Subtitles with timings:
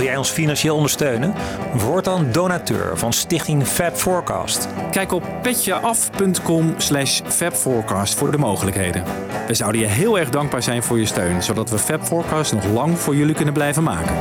[0.00, 1.34] Wil jij ons financieel ondersteunen?
[1.72, 4.68] Word dan donateur van Stichting Fab Forecast.
[4.90, 9.04] Kijk op petjeaf.com slash fabforecast voor de mogelijkheden.
[9.46, 12.64] We zouden je heel erg dankbaar zijn voor je steun, zodat we Fab Forecast nog
[12.64, 14.14] lang voor jullie kunnen blijven maken.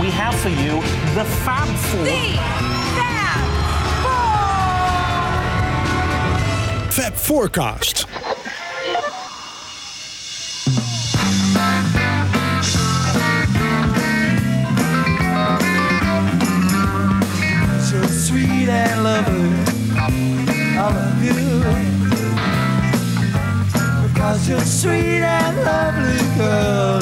[0.00, 0.80] We have for you
[1.14, 2.04] the Fab Four.
[2.04, 2.38] The
[2.96, 3.44] Fab
[6.82, 6.90] Four.
[6.90, 8.06] Fab Forecast.
[17.82, 19.50] so sweet and lovely.
[20.78, 21.34] I love you
[24.08, 27.01] because you're sweet and lovely, girl.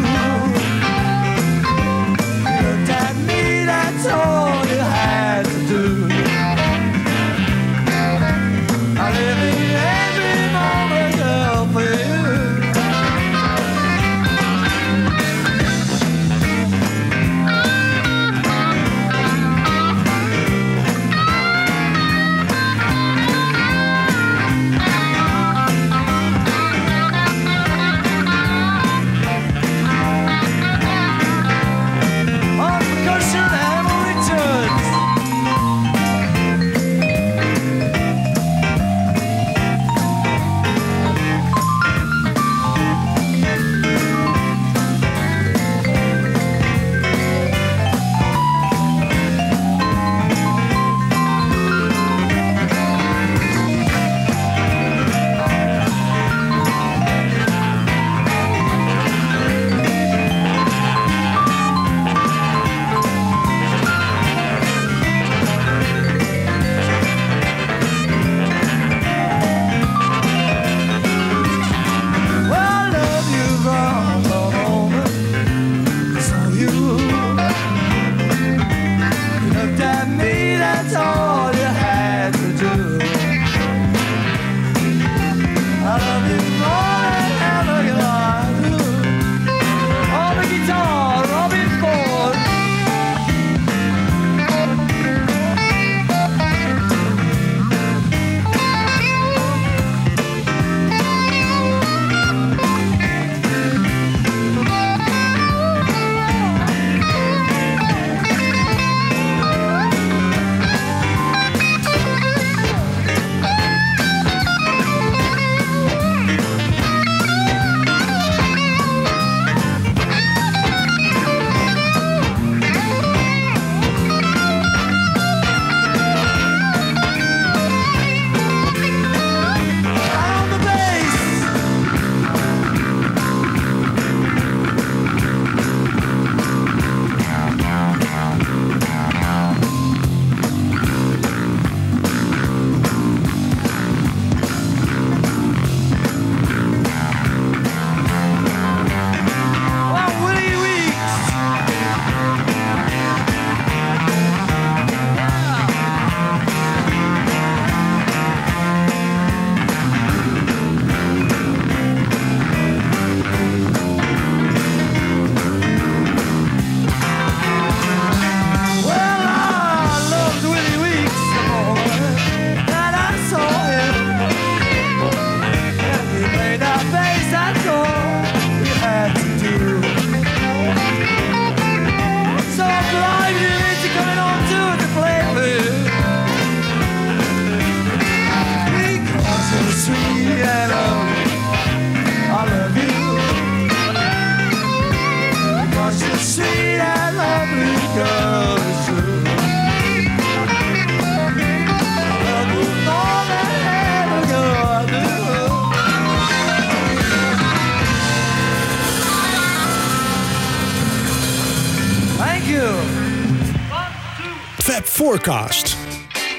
[215.01, 215.77] Forecast.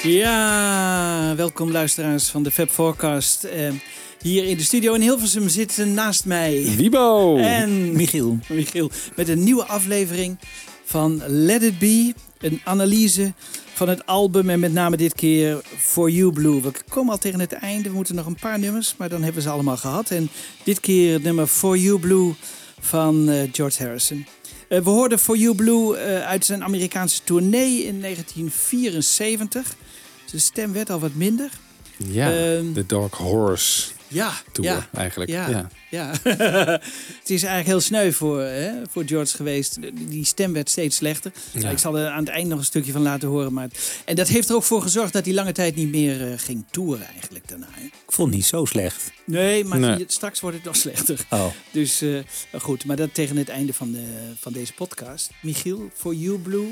[0.03, 3.45] Ja, welkom luisteraars van de Fab Forecast.
[3.45, 3.73] Eh,
[4.21, 7.37] hier in de studio in Hilversum zitten naast mij Wibo!
[7.37, 8.39] en Michiel.
[8.49, 10.39] Michiel met een nieuwe aflevering
[10.85, 12.15] van Let It Be.
[12.39, 13.33] Een analyse
[13.73, 16.61] van het album en met name dit keer For You Blue.
[16.61, 19.43] We komen al tegen het einde, we moeten nog een paar nummers, maar dan hebben
[19.43, 20.11] we ze allemaal gehad.
[20.11, 20.29] En
[20.65, 22.35] dit keer het nummer For You Blue
[22.81, 24.27] van eh, George Harrison.
[24.73, 29.75] Eh, we hoorden For You Blue eh, uit zijn Amerikaanse tournee in 1974.
[30.25, 31.51] Zijn stem werd al wat minder.
[31.97, 34.89] Ja, Ehm, de Dark Horse Ja, Tour ja.
[34.93, 35.31] eigenlijk.
[35.31, 35.69] Ja, Ja.
[35.91, 36.11] ja.
[37.21, 39.79] het is eigenlijk heel sneu voor, hè, voor George geweest.
[39.95, 41.33] Die stem werd steeds slechter.
[41.53, 41.71] Ja.
[41.71, 43.53] Ik zal er aan het eind nog een stukje van laten horen.
[43.53, 43.69] Maar...
[44.05, 46.65] En dat heeft er ook voor gezorgd dat hij lange tijd niet meer eh, ging
[46.71, 47.69] toeren eigenlijk daarna.
[47.71, 47.85] Hè.
[47.85, 49.11] Ik vond het niet zo slecht.
[49.33, 50.05] Nee, maar Nee.
[50.07, 51.27] straks wordt het nog slechter.
[51.31, 51.47] Oh.
[51.71, 52.19] Dus eh,
[52.61, 54.05] goed, maar dat tegen het einde van, de,
[54.41, 55.31] van deze podcast.
[55.43, 56.67] Michiel, voor You Blue,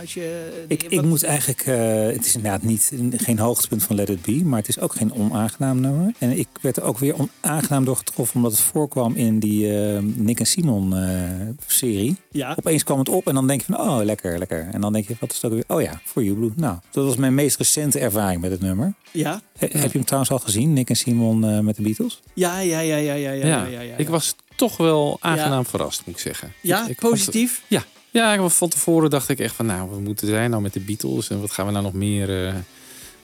[0.00, 0.52] als je...
[0.68, 4.22] Ik, wat- ik moet eigenlijk, eh, het is inderdaad niet, geen hoogtepunt van Let It
[4.22, 6.12] Be, maar het is ook geen onaangenaam nummer.
[6.18, 9.98] En ik werd er ook weer onaangenaam door getroffen, omdat het voorkwam in die eh,
[10.02, 11.20] Nick en Simon eh,
[11.66, 12.16] serie.
[12.30, 14.68] Ja, Opeens kwam het op en dan denk je van, oh lekker, lekker.
[14.72, 15.64] En dan denk je, wat is ook weer?
[15.66, 16.52] Oh ja, For You Blue.
[16.56, 18.94] Nou, dat was mijn meest recente ervaring met het nummer.
[19.12, 22.05] ja, He- Heb je hem trouwens al gezien, Nick en Simon eh, met de Beatles?
[22.34, 23.96] Ja, ja, ja, ja, ja, ja, Ja, ja, ja, ja.
[23.96, 26.52] ik was toch wel aangenaam verrast, moet ik zeggen.
[26.60, 27.62] Ja, Ik- ik vond- positief?
[27.66, 30.72] Ja, ja ik, van tevoren dacht ik echt van, nou, wat moeten zijn nou met
[30.72, 31.28] de Beatles?
[31.30, 32.54] En wat gaan we nou nog meer eh,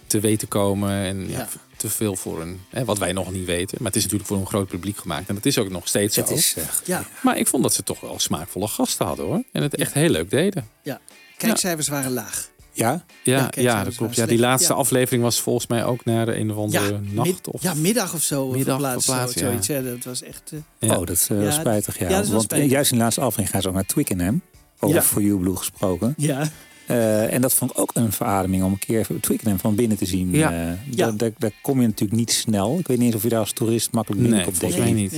[0.07, 0.91] te weten komen?
[0.91, 1.49] En ja, Ja.
[1.77, 3.77] te veel voor een, hè, wat wij nog niet weten.
[3.79, 5.29] Maar het is natuurlijk voor een groot publiek gemaakt.
[5.29, 6.25] En dat is ook nog steeds zo.
[6.29, 9.43] Is, Ja, Maar ik vond dat ze toch wel smaakvolle gasten hadden hoor.
[9.53, 10.69] En het echt heel leuk deden.
[10.83, 11.01] ja.
[11.37, 12.49] Kijkcijfers waren laag.
[12.73, 14.17] Ja, Ja, Ja, dat klopt.
[14.17, 14.79] Ja, die laatste Ja.
[14.79, 17.49] aflevering was volgens mij ook naar een of andere nacht.
[17.49, 18.49] of, ja, middag of zo.
[18.51, 19.47] Middag verplaatst, ja.
[19.47, 19.69] zoiets.
[19.69, 19.83] hè.
[19.95, 20.53] Dat was echt...
[20.53, 20.93] eh, Ja.
[20.99, 21.99] oh dat is eh, Ja, spijtig.
[21.99, 22.05] Ja.
[22.09, 22.71] ja, dat is wel Want spijtig.
[22.71, 24.41] juist in de laatste aflevering gaan ze ook naar Twickenham.
[24.81, 25.03] Over Ja.
[25.03, 26.15] For You Blue gesproken.
[26.17, 26.49] ja,
[26.93, 30.07] Eh, en dat vond ik ook een verademing om een keer Twickenham van binnen te
[30.07, 30.31] zien.
[30.31, 30.53] Ja.
[30.53, 30.59] Eh,
[30.91, 31.07] Ja.
[31.07, 32.79] daar, daar, daar kom je natuurlijk niet snel.
[32.79, 34.59] Ik weet niet eens of je daar als toerist makkelijk binnen Nee, komt.
[34.59, 34.95] volgens mij ik.
[34.97, 35.13] niet.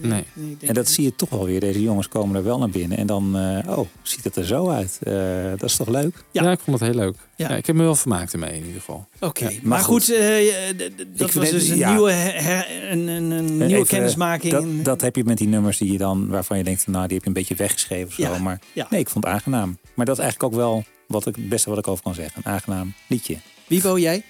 [0.00, 1.60] Nee, nee, En dat zie je toch wel weer.
[1.60, 2.98] Deze jongens komen er wel naar binnen.
[2.98, 4.98] En dan, eh, oh, ziet het er zo uit.
[5.02, 5.14] Eh,
[5.50, 6.24] dat is toch leuk?
[6.30, 6.42] Ja.
[6.42, 6.50] Ja.
[6.50, 7.16] ik vond het heel leuk.
[7.40, 7.48] Ja.
[7.50, 7.56] Ja.
[7.56, 9.08] ik heb me wel vermaakt ermee in ieder geval.
[9.20, 10.14] Oké, Ja, maar, maar goed, goed.
[10.14, 10.28] eh,
[10.76, 10.78] d-
[11.18, 11.90] dat Ik was vind- dus een ja.
[11.92, 14.52] nieuwe, her- een, een, een nieuwe Even, kennismaking.
[14.52, 17.12] Dat, dat heb je met die nummers die je dan, waarvan je denkt, nou, die
[17.14, 18.22] heb je een beetje weggeschreven of zo.
[18.22, 18.86] Ja, Maar ja.
[18.90, 19.78] nee, ik vond het aangenaam.
[19.94, 22.42] Maar dat is eigenlijk ook wel wat ik, het beste wat ik over kan zeggen.
[22.44, 23.36] Een aangenaam liedje.
[23.66, 24.22] Wiebo, jij?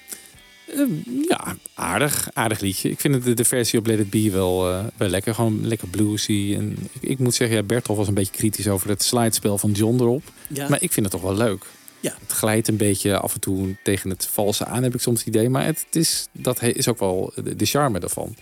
[0.74, 0.92] Ehm,
[1.28, 2.28] ja, aardig.
[2.32, 2.90] Aardig liedje.
[2.90, 5.34] Ik vind de, de versie op Let It Be wel, eh, wel lekker.
[5.34, 6.54] Gewoon lekker bluesy.
[6.58, 9.70] En ik, ik moet zeggen, ja, Bertol was een beetje kritisch over het slidespel van
[9.72, 10.22] John erop.
[10.48, 10.68] Ja.
[10.68, 11.64] Maar ik vind het toch wel leuk.
[12.00, 12.14] Ja.
[12.20, 15.28] Het glijdt een beetje af en toe tegen het valse aan, heb ik soms het
[15.28, 15.48] idee.
[15.48, 18.34] Maar het, het is, dat is ook wel de, de charme daarvan.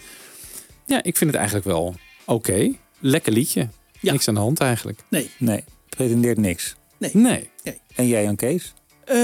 [0.84, 1.94] Ja, ik vind het eigenlijk wel
[2.24, 2.72] oké.
[2.98, 3.68] Lekker liedje.
[4.00, 4.12] Ja.
[4.12, 5.00] Niks aan de hand eigenlijk.
[5.08, 5.30] Nee.
[5.38, 6.76] Nee, pretendeert niks.
[6.98, 7.50] Nee.
[7.94, 8.74] En jij, Jan Kees?
[9.08, 9.16] Eh,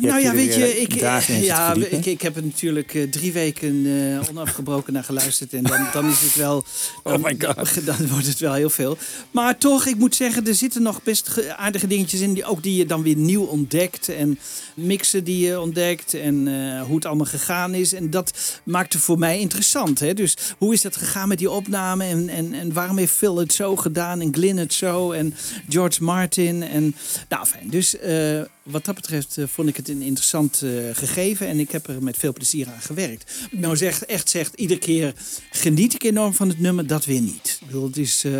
[0.00, 3.86] nou ja, weet je, ik, in ja, ik, ik heb er natuurlijk eh, drie weken
[3.86, 5.52] eh, onafgebroken naar geluisterd.
[5.52, 6.64] En dan, dan is het wel.
[7.02, 7.84] Oh my god.
[7.86, 8.98] Dan wordt het wel heel veel.
[9.30, 12.34] Maar toch, ik moet zeggen, er zitten nog best ge- aardige dingetjes in.
[12.34, 14.08] Die, ook die je dan weer nieuw ontdekt.
[14.08, 14.38] En
[14.74, 16.14] mixen die je ontdekt.
[16.14, 17.92] En eh, hoe het allemaal gegaan is.
[17.92, 19.98] En dat maakt het voor mij interessant.
[20.00, 20.14] Hè?
[20.14, 22.04] Dus hoe is dat gegaan met die opname?
[22.04, 24.20] En, en, en waarom heeft Phil het zo gedaan?
[24.20, 25.10] En Glyn het zo?
[25.12, 25.34] En
[25.68, 26.62] George Martin?
[26.62, 26.94] En,
[27.28, 27.68] nou, fijn.
[27.70, 31.46] Dus eh, wat dat betreft eh, vond ik het een interessant eh, gegeven.
[31.46, 33.32] En ik heb er met veel plezier aan gewerkt.
[33.50, 35.14] Nou zegt, echt zegt, iedere keer
[35.50, 36.86] geniet ik enorm van het nummer.
[36.86, 37.58] Dat weer niet.
[37.60, 38.24] Ik bedoel, het is...
[38.24, 38.32] eh,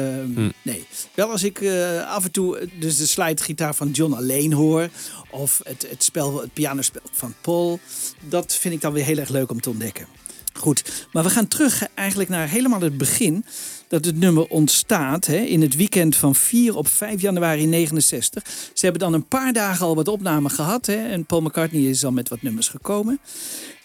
[0.62, 0.86] Nee.
[1.14, 4.88] Wel als ik eh, af en toe dus de slidegitaar van John alleen hoor.
[5.30, 7.80] Of het, het, spel, het pianospel van Paul.
[8.28, 10.06] Dat vind ik dan weer heel erg leuk om te ontdekken.
[10.52, 13.44] Goed, maar we gaan terug eigenlijk naar helemaal het begin.
[13.88, 18.43] Dat het nummer ontstaat hè, in het weekend van 4 op 5 januari 69.
[18.73, 20.87] Ze hebben dan een paar dagen al wat opnamen gehad.
[20.87, 23.21] Hè, en Paul McCartney is al met wat nummers gekomen.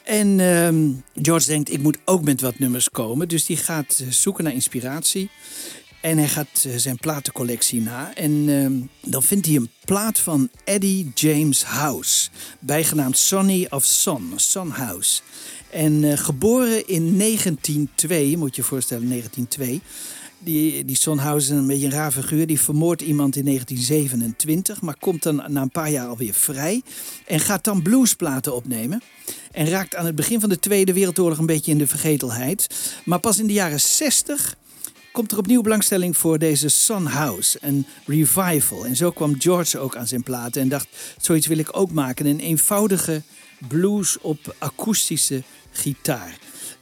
[0.04, 0.90] En ehm,
[1.26, 3.28] George denkt, ik moet ook met wat nummers komen.
[3.28, 5.30] Dus die gaat eh, zoeken naar inspiratie.
[6.02, 8.16] En hij gaat eh, zijn platencollectie na.
[8.16, 12.30] En ehm, dan vindt hij een plaat van Eddie James House.
[12.60, 15.22] Bijgenaamd Sonny of Son, Son House.
[15.72, 19.82] En eh, geboren in 1902, moet je je voorstellen, 1902.
[20.44, 22.48] Die, die is een beetje een raar figuur.
[22.48, 26.82] Die vermoordt iemand in 1927, maar komt dan na een paar jaar alweer vrij.
[27.26, 29.02] En gaat dan bluesplaten opnemen.
[29.52, 32.68] En raakt aan het begin van de Tweede Wereldoorlog een beetje in de vergetelheid.
[33.06, 34.56] Maar pas in de jaren 60
[35.12, 38.86] komt er opnieuw belangstelling voor deze Son House, een revival.
[38.86, 40.88] En zo kwam George ook aan zijn platen en dacht,
[41.18, 42.26] zoiets wil ik ook maken.
[42.26, 43.22] Een eenvoudige
[43.68, 46.38] blues op akoestische gitaar.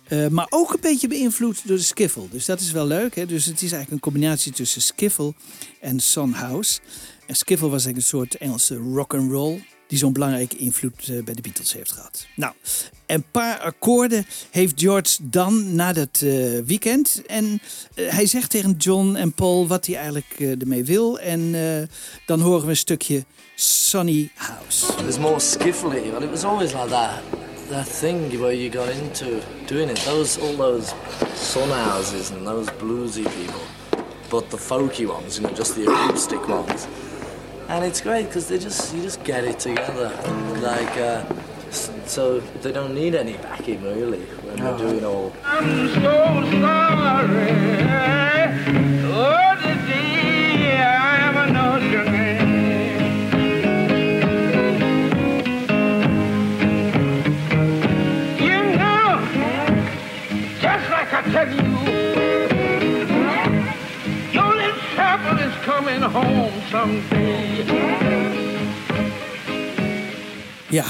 [0.10, 2.28] Eh, maar ook een beetje beïnvloed door de skiffle.
[2.32, 3.16] Dus dat is wel leuk.
[3.16, 3.26] Hè?
[3.26, 5.34] Dus het is eigenlijk een combinatie tussen skiffle
[5.80, 6.80] en Son House.
[7.28, 9.64] En skiffle was eigenlijk een soort Engelse rock and roll.
[9.88, 12.28] die zo'n belangrijke invloed eh, bij de Beatles heeft gehad.
[12.36, 12.54] Nou,
[13.06, 16.30] een paar akkoorden heeft George dan na dat eh,
[16.66, 17.22] weekend.
[17.28, 17.62] En
[17.96, 21.20] hij zegt tegen John en Paul wat hij eigenlijk ermee wil.
[21.20, 21.52] En
[22.26, 25.04] dan horen we een stukje Sunny House.
[25.06, 27.49] Was more skiffly, but it was always like that.
[27.70, 29.98] That thing where you got into doing it.
[30.00, 30.90] Those all those
[31.36, 33.62] sun houses and those bluesy people,
[34.32, 36.88] but the folky ones, you know, just the acoustic ones.
[37.68, 40.10] And it's great because they just you just get it together,
[40.62, 41.24] like uh,
[42.08, 45.32] so they don't need any backing really when they're doing all.
[45.44, 46.02] I'm so
[46.60, 47.52] sorry.
[49.14, 49.49] Oh,
[66.14, 67.66] home someday.
[70.70, 70.86] Ja,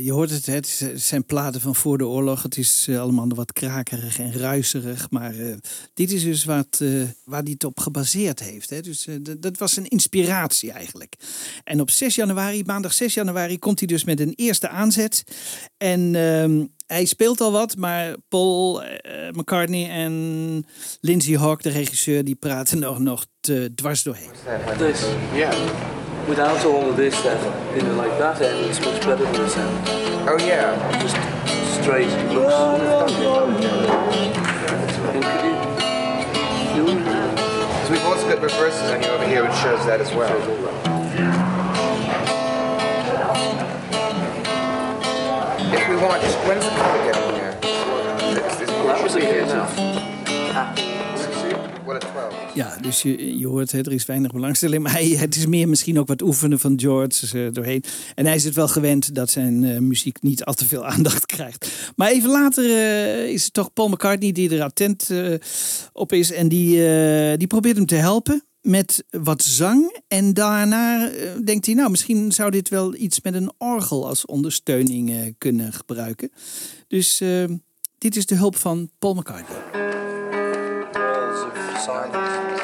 [0.00, 2.42] je hoort het, hè, het zijn platen van voor de oorlog.
[2.42, 5.10] Het is eh, allemaal wat krakerig en ruiserig.
[5.10, 5.54] Maar eh,
[5.94, 6.88] dit is dus wat, eh,
[7.24, 8.70] waar hij het op gebaseerd heeft.
[8.70, 8.80] Hè.
[8.80, 11.14] Dus eh, dat was een inspiratie eigenlijk.
[11.64, 15.24] En op 6 januari, maandag 6 januari, komt hij dus met een eerste aanzet.
[15.76, 20.66] En ehm, hij speelt al wat, maar Paul eh, McCartney en
[21.00, 24.30] Lindsay Hawk, de regisseur, die praten nog, nog te dwars doorheen.
[24.78, 25.00] This,
[25.34, 26.01] Yeah.
[26.28, 29.48] Without all of this, then, you know, like that end, it's much better than the
[29.48, 29.88] sound.
[30.28, 30.76] Oh yeah.
[31.00, 31.16] Just
[31.82, 32.54] straight looks.
[35.12, 35.52] And could you
[36.86, 37.02] do?
[37.84, 40.36] So we've also got reverses on you over here, which shows that as well.
[45.74, 47.58] If we want, just when's the color getting here?
[48.44, 51.11] It's, it's That was a here good too.
[51.96, 52.12] Enough.
[52.12, 52.54] What a 12.
[52.54, 54.82] Ja, dus je, je hoort, er is weinig belangstelling.
[54.82, 57.84] Maar het is meer misschien ook wat oefenen van George eh, doorheen.
[58.14, 61.26] En hij is het wel gewend dat zijn eh, muziek niet al te veel aandacht
[61.26, 61.92] krijgt.
[61.96, 65.10] Maar even later eh, is het toch Paul McCartney die er attent
[65.92, 66.32] op is.
[66.32, 66.76] En die,
[67.36, 70.00] die probeert hem te helpen met wat zang.
[70.08, 71.10] En daarna
[71.44, 76.32] denkt hij, nou, misschien zou dit wel iets met een orgel als ondersteuning kunnen gebruiken.
[76.88, 77.22] Dus
[77.98, 79.91] dit is de hulp van Paul McCartney.
[81.88, 82.60] Walls of silence.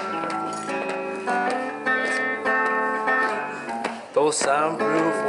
[4.15, 5.28] Those soundproof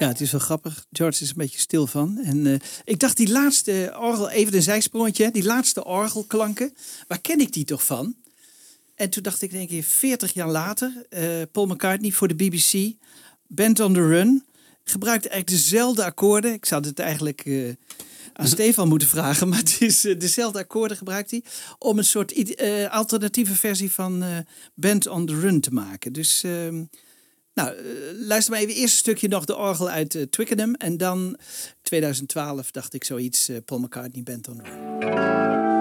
[0.00, 0.86] Ja, het is wel grappig.
[0.92, 2.20] George is een beetje stil van.
[2.24, 2.54] En eh,
[2.84, 6.74] ik dacht, die laatste orgel, even een zijsprongetje, die laatste orgelklanken,
[7.08, 8.14] waar ken ik die toch van?
[8.94, 12.92] En toen dacht ik, denk ik, 40 jaar later, eh, Paul McCartney voor de BBC,
[13.46, 14.44] Band on the Run,
[14.84, 16.52] gebruikt eigenlijk dezelfde akkoorden.
[16.52, 17.68] Ik zou het eigenlijk eh,
[18.32, 21.42] aan Stefan moeten vragen, maar het is dezelfde akkoorden gebruikt hij
[21.78, 24.24] om een soort alternatieve versie van
[24.74, 26.12] Band on the Run te maken.
[26.12, 26.82] Dus ehm,
[27.54, 27.84] nou, eh,
[28.26, 30.74] luister maar even eerst een stukje nog de orgel uit eh, Twickenham.
[30.74, 31.36] En dan
[31.82, 35.78] 2012 dacht ik zoiets, eh, Paul McCartney Band on the Run.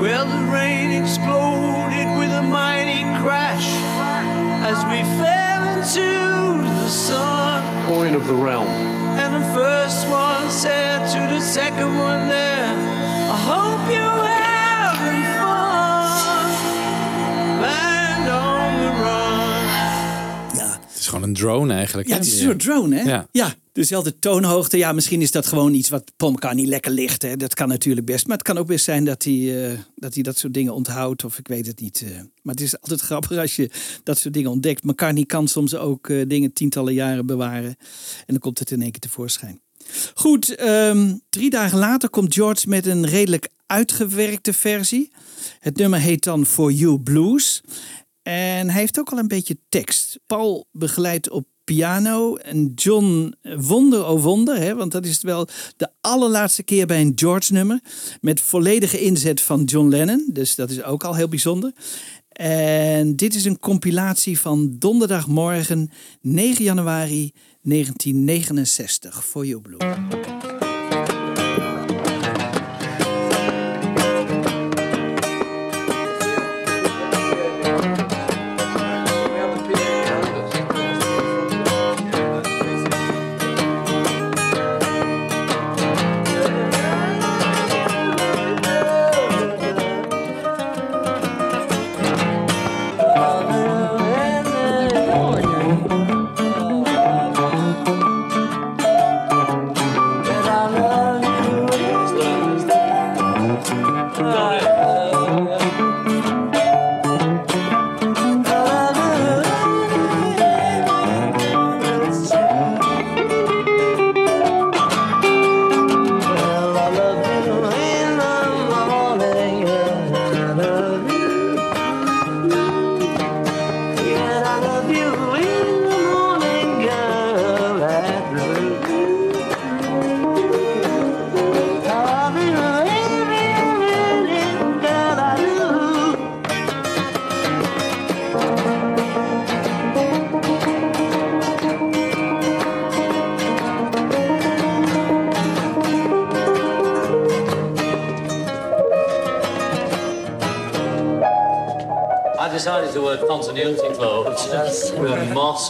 [0.00, 3.66] Well, the rain exploded with a mighty crash
[4.62, 7.62] as we fell into the sun.
[7.86, 8.68] Coin of the realm.
[9.16, 12.53] And the first one said to the second one there,
[21.34, 22.08] drone eigenlijk.
[22.08, 22.18] ja hè?
[22.20, 23.24] het is een soort drone, hè?
[23.32, 23.54] Ja.
[23.72, 24.76] dezelfde toonhoogte.
[24.76, 27.22] Ja, misschien is dat gewoon iets wat Paul McCartney lekker ligt.
[27.22, 27.36] Hè?
[27.36, 28.26] Dat kan natuurlijk best.
[28.26, 31.24] Maar het kan ook best zijn dat hij, eh, dat, hij dat soort dingen onthoudt.
[31.24, 32.02] Of ik weet het niet.
[32.06, 32.10] eh.
[32.42, 33.70] Maar het is altijd grappig als je
[34.02, 34.84] dat soort dingen ontdekt.
[34.84, 37.76] McCartney kan soms ook eh, dingen tientallen jaren bewaren.
[38.18, 39.60] En dan komt het in één keer tevoorschijn.
[40.14, 45.10] Goed, ehm, drie dagen later komt George met een redelijk uitgewerkte versie.
[45.60, 47.62] Het nummer heet dan For You Blues.
[48.24, 50.20] En hij heeft ook al een beetje tekst.
[50.26, 55.88] Paul begeleidt op piano en John wonder oh wonder, hè, want dat is wel de
[56.00, 57.80] allerlaatste keer bij een George nummer
[58.20, 61.72] met volledige inzet van John Lennon, dus dat is ook al heel bijzonder.
[62.28, 65.90] En dit is een compilatie van donderdagmorgen
[66.20, 70.63] 9 januari 1969 voor Blue.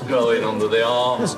[0.05, 1.37] With moss growing under the arms.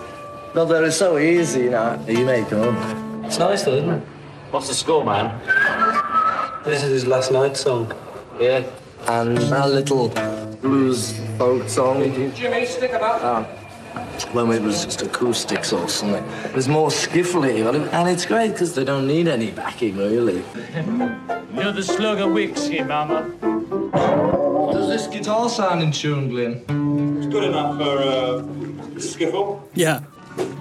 [0.54, 2.02] No, they're so easy, you know.
[2.08, 3.24] You make them up.
[3.24, 4.02] It's nice though, isn't it?
[4.50, 5.38] What's the score, man?
[6.64, 7.92] This is his last night song.
[8.40, 8.64] Yeah.
[9.08, 10.08] And that little
[10.60, 12.02] blues folk song.
[12.34, 13.22] Jimmy, stick about.
[13.22, 13.44] Um,
[14.32, 16.24] when it was just acoustics or something.
[16.52, 20.36] There's more skiffly, and it's great because they don't need any backing, really.
[21.54, 23.30] You're the slugger Wixie, mama.
[24.72, 26.64] Does this guitar sound in tune, Glenn?
[27.18, 28.42] It's good enough for uh,
[29.02, 29.44] skiffle.
[29.72, 30.08] Ja,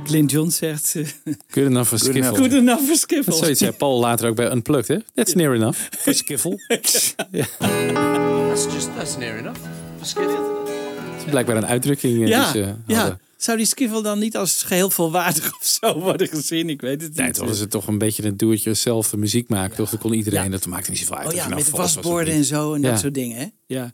[0.04, 0.96] Clint John zegt...
[0.96, 1.06] eh,
[1.50, 2.36] Good enough for skiffle.
[2.38, 3.32] Good enough for skiffle.
[3.32, 4.98] Dat zoiets zei Paul later ook bij Unplugged, hè?
[5.14, 6.58] That's near enough for skiffle.
[6.68, 9.60] That's just, that's near enough.
[9.98, 10.36] For skiffle.
[10.36, 13.18] Dat is blijkbaar een uitdrukking eh, Ja, die ze ja.
[13.38, 16.70] Zou die skiffle dan niet als geheel volwaardig of zo worden gezien?
[16.70, 17.36] Ik weet het Nee, niet.
[17.36, 19.76] toen was het toch een beetje een do-it-yourself de muziek maken.
[19.76, 19.90] Toch?
[19.90, 20.52] Dat kon iedereen.
[20.52, 21.28] Dat maakte niet zoveel uit.
[21.28, 22.90] Oh ja, nou met wasborden en zo en Ja.
[22.92, 23.38] dat soort dingen.
[23.38, 23.46] Hè?
[23.68, 23.94] Ja.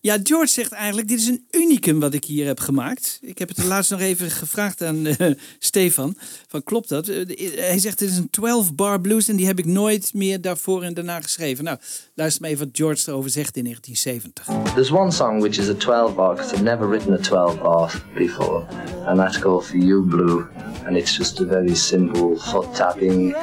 [0.00, 3.18] ja, George zegt eigenlijk, dit is een unicum wat ik hier heb gemaakt.
[3.22, 6.16] Ik heb het laatst nog even gevraagd aan eh, Stefan.
[6.48, 7.08] Van, klopt dat?
[7.08, 10.82] Eh, hij zegt, het is een 12-bar blues en die heb ik nooit meer daarvoor
[10.82, 11.64] en daarna geschreven.
[11.64, 11.78] Nou,
[12.14, 14.74] luister maar even wat George erover zegt in 1970.
[14.74, 18.02] There's one song which is a 12 bar because I've never written a 12 bar
[18.14, 18.66] before,
[19.06, 20.46] and that's called For You Blue,
[20.84, 23.34] and it's just a very simple foot tapping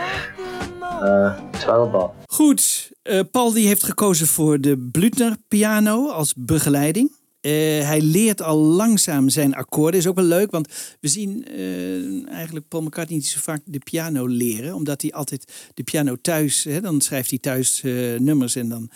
[0.81, 2.11] uh, 12 bar.
[2.27, 7.11] Goed, eh, Paul die heeft gekozen voor de Blüthner piano als begeleiding.
[7.41, 7.51] Eh,
[7.87, 9.99] hij leert al langzaam zijn akkoorden.
[9.99, 10.67] Is ook wel leuk, want
[10.99, 14.73] we zien eh, eigenlijk Paul McCartney niet zo vaak de piano leren.
[14.73, 17.81] Omdat hij altijd de piano thuis, hè, dan schrijft hij thuis
[18.17, 18.89] nummers en dan,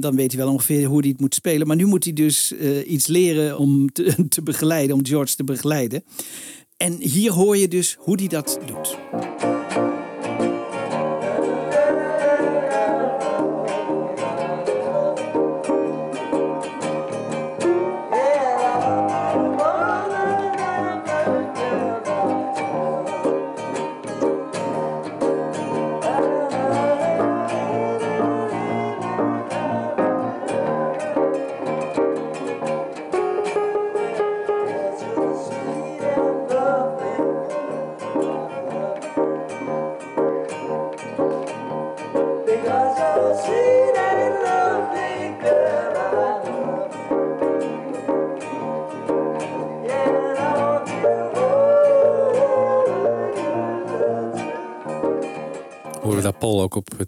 [0.00, 1.66] dan weet hij wel ongeveer hoe hij het moet spelen.
[1.66, 2.54] Maar nu moet hij dus
[2.86, 6.04] iets leren om te, te begeleiden, om George te begeleiden.
[6.76, 8.98] En hier hoor je dus hoe hij dat doet.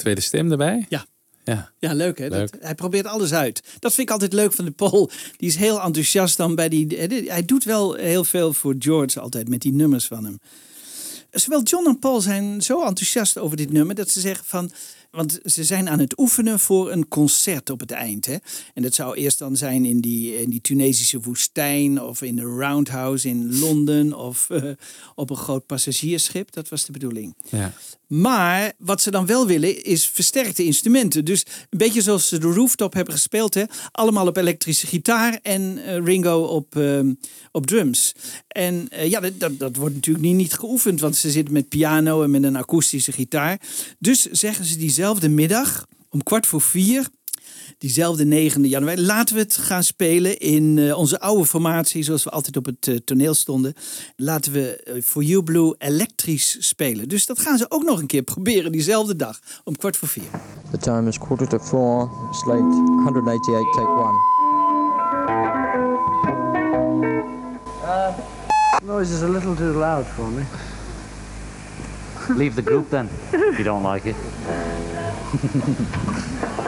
[0.05, 0.87] Tweede stem erbij?
[0.89, 1.07] Ja.
[1.45, 1.71] Ja.
[1.79, 2.29] Ja, leuk hè.
[2.29, 2.53] Leuk.
[2.53, 3.63] Dat, hij probeert alles uit.
[3.79, 5.11] Dat vind ik altijd leuk van de Paul.
[5.37, 6.87] Die is heel enthousiast dan bij die.
[7.27, 10.39] Hij doet wel heel veel voor George altijd met die nummers van hem.
[11.31, 14.71] Zowel John en Paul zijn zo enthousiast over dit nummer dat ze zeggen van.
[15.11, 18.27] Want ze zijn aan het oefenen voor een concert op het eind.
[18.27, 18.37] Hè?
[18.75, 22.03] En dat zou eerst dan zijn in die, in die Tunesische woestijn.
[22.03, 24.13] Of in de Roundhouse in Londen.
[24.13, 24.71] Of eh,
[25.15, 26.53] op een groot passagiersschip.
[26.53, 27.37] Dat was de bedoeling.
[27.49, 27.73] Ja.
[28.15, 31.25] Maar wat ze dan wel willen is versterkte instrumenten.
[31.25, 33.55] Dus een beetje zoals ze de rooftop hebben gespeeld.
[33.55, 33.63] Hè?
[33.91, 37.15] Allemaal op elektrische gitaar en eh, Ringo op, ehm,
[37.53, 38.13] op drums.
[38.49, 41.01] En eh, ja, dat, dat, dat wordt natuurlijk niet, niet geoefend.
[41.01, 43.61] Want ze zitten met piano en met een akoestische gitaar.
[43.99, 47.09] Dus zeggen ze diezelfde middag om kwart voor vier...
[47.85, 49.01] diezelfde 9 januari.
[49.03, 52.89] Laten we het gaan spelen in eh, onze oude formatie, zoals we altijd op het
[52.89, 53.75] eh, toneel stonden.
[54.17, 57.09] Laten we eh, For You Blue elektrisch spelen.
[57.09, 60.25] Dus dat gaan ze ook nog een keer proberen diezelfde dag, om kwart voor vier.
[60.71, 62.11] The time is quarter to four.
[62.33, 62.63] Slate
[63.05, 64.33] 188, take one.
[68.85, 70.43] Noise is a little too loud for me.
[72.37, 74.17] Leave the group then, if you don't like it.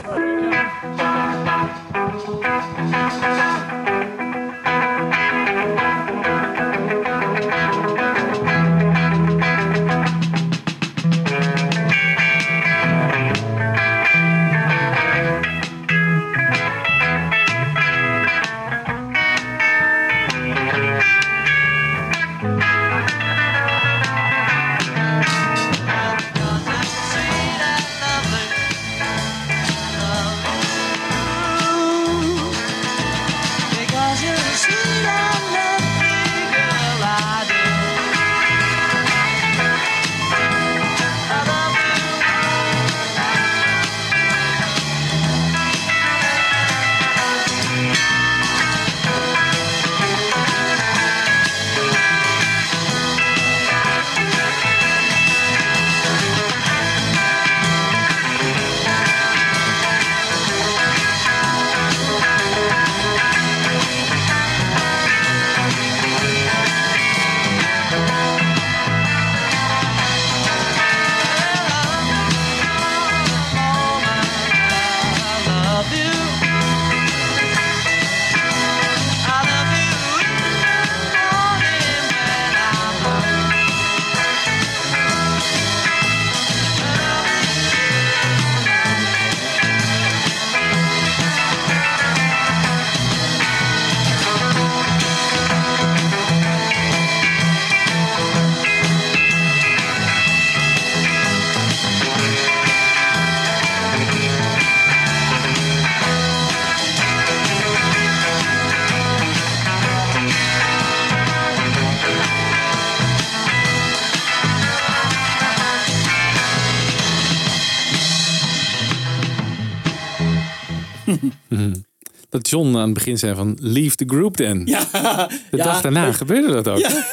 [122.87, 124.67] aan het begin zijn van leave the group then.
[124.67, 125.29] Ja.
[125.51, 126.79] De dag daarna gebeurde dat ook.
[126.79, 127.05] Ja.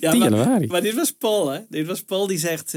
[0.00, 0.66] ja 10 januari.
[0.66, 1.60] Maar, dit was Paul, hè?
[1.68, 2.74] Dit was Paul die zegt,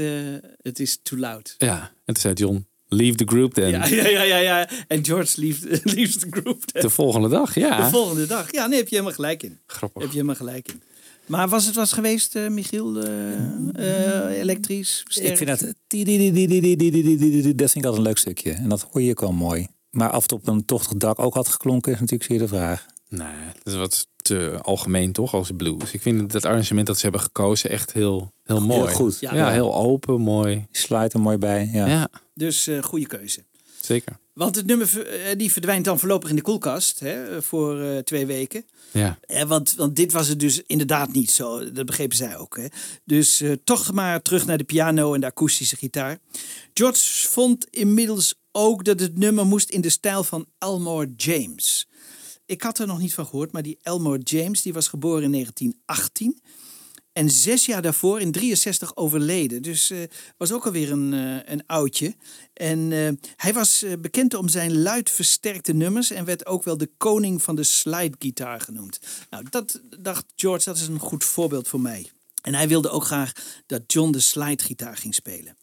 [0.62, 1.54] het is too loud.
[1.58, 3.70] Ja, en toen zei John, leave the group then.
[3.70, 4.36] Ja, ja, ja.
[4.36, 6.82] ja, En George leaves leaves the group then.
[6.82, 7.84] De volgende dag, ja.
[7.84, 8.52] De volgende dag.
[8.52, 9.58] Ja, nee, heb je helemaal gelijk in.
[9.66, 10.02] Grappig.
[10.02, 10.82] Heb je helemaal gelijk in.
[11.26, 13.08] Maar was het was geweest, uh, Michiel, uh,
[13.78, 15.04] uh, elektrisch?
[15.06, 15.28] Sterk?
[15.28, 15.60] Ik vind dat...
[17.56, 18.52] Dat vind ik altijd een leuk stukje.
[18.52, 19.68] En dat hoor je ook wel mooi.
[19.96, 22.86] Maar of het op een tochtig dak ook had geklonken, is natuurlijk zeer de vraag.
[23.08, 23.26] Nee,
[23.62, 25.92] dat is wat te algemeen toch als blues.
[25.92, 28.94] Ik vind dat arrangement dat ze hebben gekozen echt heel, heel mooi.
[28.94, 29.20] goed.
[29.20, 29.50] Ja, Ja.
[29.50, 30.66] heel open, mooi.
[30.70, 31.70] Sluit er mooi bij.
[31.72, 31.86] Ja.
[31.86, 33.44] Ja, Dus eh goede keuze.
[33.80, 34.20] zeker.
[34.34, 38.26] Want het nummer eh, die verdwijnt dan voorlopig in de koelkast hè, voor eh, twee
[38.26, 38.64] weken.
[38.90, 39.18] Ja.
[39.26, 41.72] Eh, want, want dit was het dus inderdaad niet zo.
[41.72, 42.56] Dat begrepen zij ook.
[42.56, 42.66] Hè.
[43.04, 46.18] Dus eh, toch maar terug naar de piano en de akoestische gitaar.
[46.74, 51.88] George vond inmiddels ook dat het nummer moest in de stijl van Elmore James.
[52.46, 55.32] Ik had er nog niet van gehoord, maar die Elmore James die was geboren in
[55.32, 56.40] 1918.
[57.12, 59.62] En zes jaar daarvoor, in 63, overleden.
[59.62, 59.98] Dus eh,
[60.36, 62.14] was ook alweer een, eh, een oudje.
[62.52, 66.10] En eh, hij was bekend om zijn luid versterkte nummers.
[66.10, 68.98] En werd ook wel de koning van de slidegitaar genoemd.
[69.30, 72.10] Nou, dat dacht George, dat is een goed voorbeeld voor mij.
[72.42, 73.32] En hij wilde ook graag
[73.66, 75.56] dat John de slidegitaar ging spelen.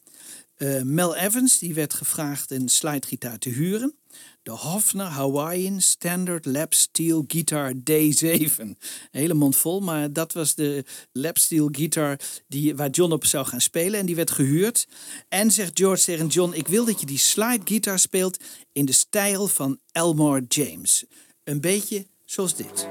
[0.60, 3.94] Eh, Mel Evans die werd gevraagd een slidegitaar te huren.
[4.42, 8.58] De Hofner Hawaiian Standard Lap Steel Guitar D7.
[8.58, 8.76] Een
[9.10, 12.18] hele mond vol, maar dat was de lap steel guitar
[12.48, 14.00] die, waar John op zou gaan spelen.
[14.00, 14.86] En die werd gehuurd.
[15.28, 18.92] En zegt George tegen John, ik wil dat je die slide guitar speelt in de
[18.92, 21.04] stijl van Elmore James.
[21.44, 22.88] Een beetje zoals dit.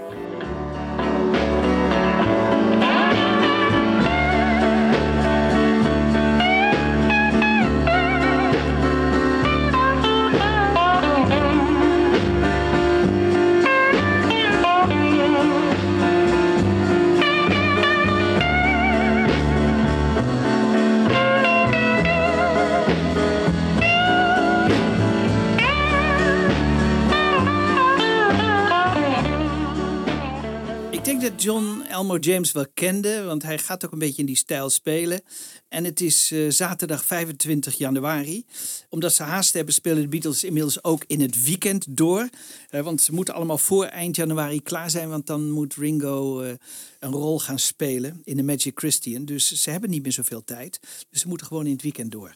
[31.20, 34.36] Denk dat John Elmore James wel kende, want hij gaat ook een beetje in die
[34.36, 35.22] stijl spelen.
[35.68, 38.46] En het is eh, zaterdag 25 januari.
[38.90, 42.30] Omdat ze haast hebben, spelen de Beatles inmiddels ook in het weekend door.
[42.70, 46.52] Eh, want ze moeten allemaal voor eind januari klaar zijn, want dan moet Ringo eh,
[47.00, 49.26] een rol gaan spelen in de Magic Christian.
[49.26, 50.80] Dus ze hebben niet meer zoveel tijd.
[51.10, 52.36] Dus ze moeten gewoon in het weekend door.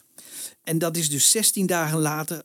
[0.64, 2.44] En dat is dus 16 dagen later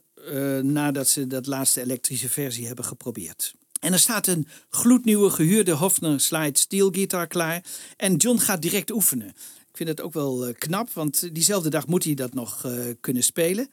[0.63, 3.55] nadat ze dat laatste elektrische versie hebben geprobeerd.
[3.81, 7.65] En er staat een gloednieuwe gehuurde Hofner Slide Steel gitaar klaar.
[7.97, 9.29] En John gaat direct oefenen.
[9.71, 12.73] Ik vind het ook wel eh, knap, want diezelfde dag moet hij dat nog eh,
[13.01, 13.71] kunnen spelen.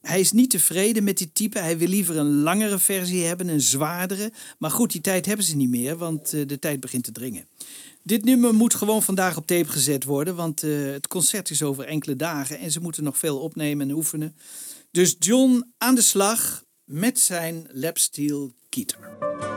[0.00, 1.58] Hij is niet tevreden met die type.
[1.58, 4.32] Hij wil liever een langere versie hebben, een zwaardere.
[4.58, 7.46] Maar goed, die tijd hebben ze niet meer, want eh, de tijd begint te dringen.
[8.02, 12.16] Dit nummer moet gewoon vandaag op tape gezet worden, want het concert is over enkele
[12.16, 14.36] dagen en ze moeten nog veel opnemen en oefenen.
[14.90, 19.47] Dus John aan de slag met zijn lapsteel gitaar.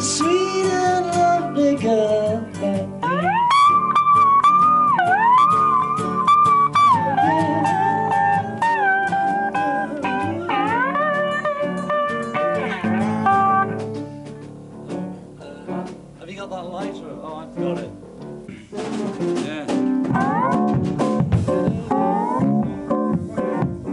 [0.00, 2.40] Because sweet and lovely, girl.
[16.18, 17.18] Have you got that lighter?
[17.22, 17.90] Oh, I've got it.
[19.44, 19.66] Yeah.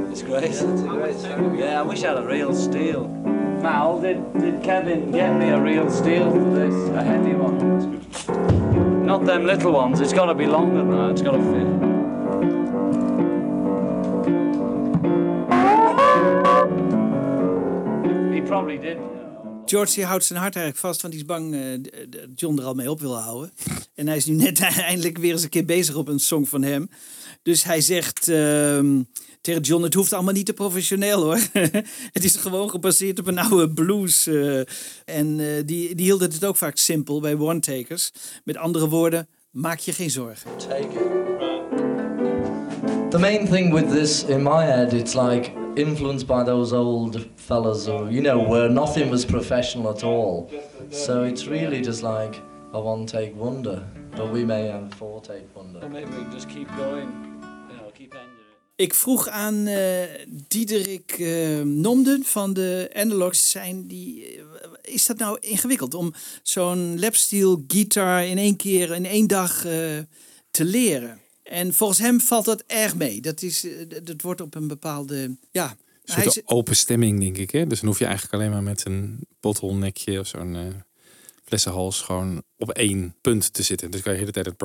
[0.09, 0.51] It's great.
[0.51, 1.59] Yeah, it's great.
[1.59, 3.16] Yeah, I wish I had a real steel.
[3.61, 6.89] Mal, did, did Kevin get me a real steel for this?
[6.89, 7.57] A heavy one?
[9.05, 9.99] Not them little ones.
[9.99, 11.11] It's got to be longer than that.
[11.11, 11.67] It's got to fit.
[18.33, 18.97] He probably did.
[19.65, 21.61] George houdt zijn hart eigenlijk vast, want die is bang eh,
[22.09, 23.51] dat John er al mee op wil houden.
[23.95, 26.63] En hij is nu net eindelijk weer eens een keer bezig op een song van
[26.63, 26.89] hem.
[27.47, 29.01] Dus hij zegt ehm,
[29.41, 31.39] tegen John, het hoeft allemaal niet te professioneel hoor.
[32.17, 34.27] het is gewoon gebaseerd op een oude blues.
[34.27, 34.57] eh,
[35.05, 38.11] en eh, die, die hielden het ook vaak simpel bij one-takers.
[38.43, 40.51] Met andere woorden, maak je geen zorgen.
[40.57, 41.41] Take it.
[43.11, 47.85] The main thing with this in my head, it's like influenced by those old fellas
[47.85, 50.49] who, you know, where nothing was professional at all.
[50.89, 52.41] So it's really just like
[52.73, 53.83] a one take wonder.
[54.15, 55.79] But we may have a four take wonder.
[55.85, 57.26] Or maybe we just keep going.
[58.77, 65.17] Ik vroeg aan eh Diederik eh, Nomden van de Analogs, zijn die, eh, is dat
[65.17, 66.13] nou ingewikkeld om
[66.43, 69.61] zo'n lapsteel gitaar in één keer, in één dag
[70.51, 71.19] te leren?
[71.43, 73.21] En volgens hem valt dat erg mee.
[73.21, 73.65] Dat, is,
[74.03, 75.77] dat wordt op een bepaalde, ja...
[76.03, 77.51] Een soort is- open stemming, denk ik.
[77.51, 77.67] Hè?
[77.67, 80.83] Dus dan hoef je eigenlijk alleen maar met een bottlenekje of zo'n
[81.47, 83.91] flessenhals gewoon op één punt te zitten.
[83.91, 84.57] Dus kan je de hele tijd het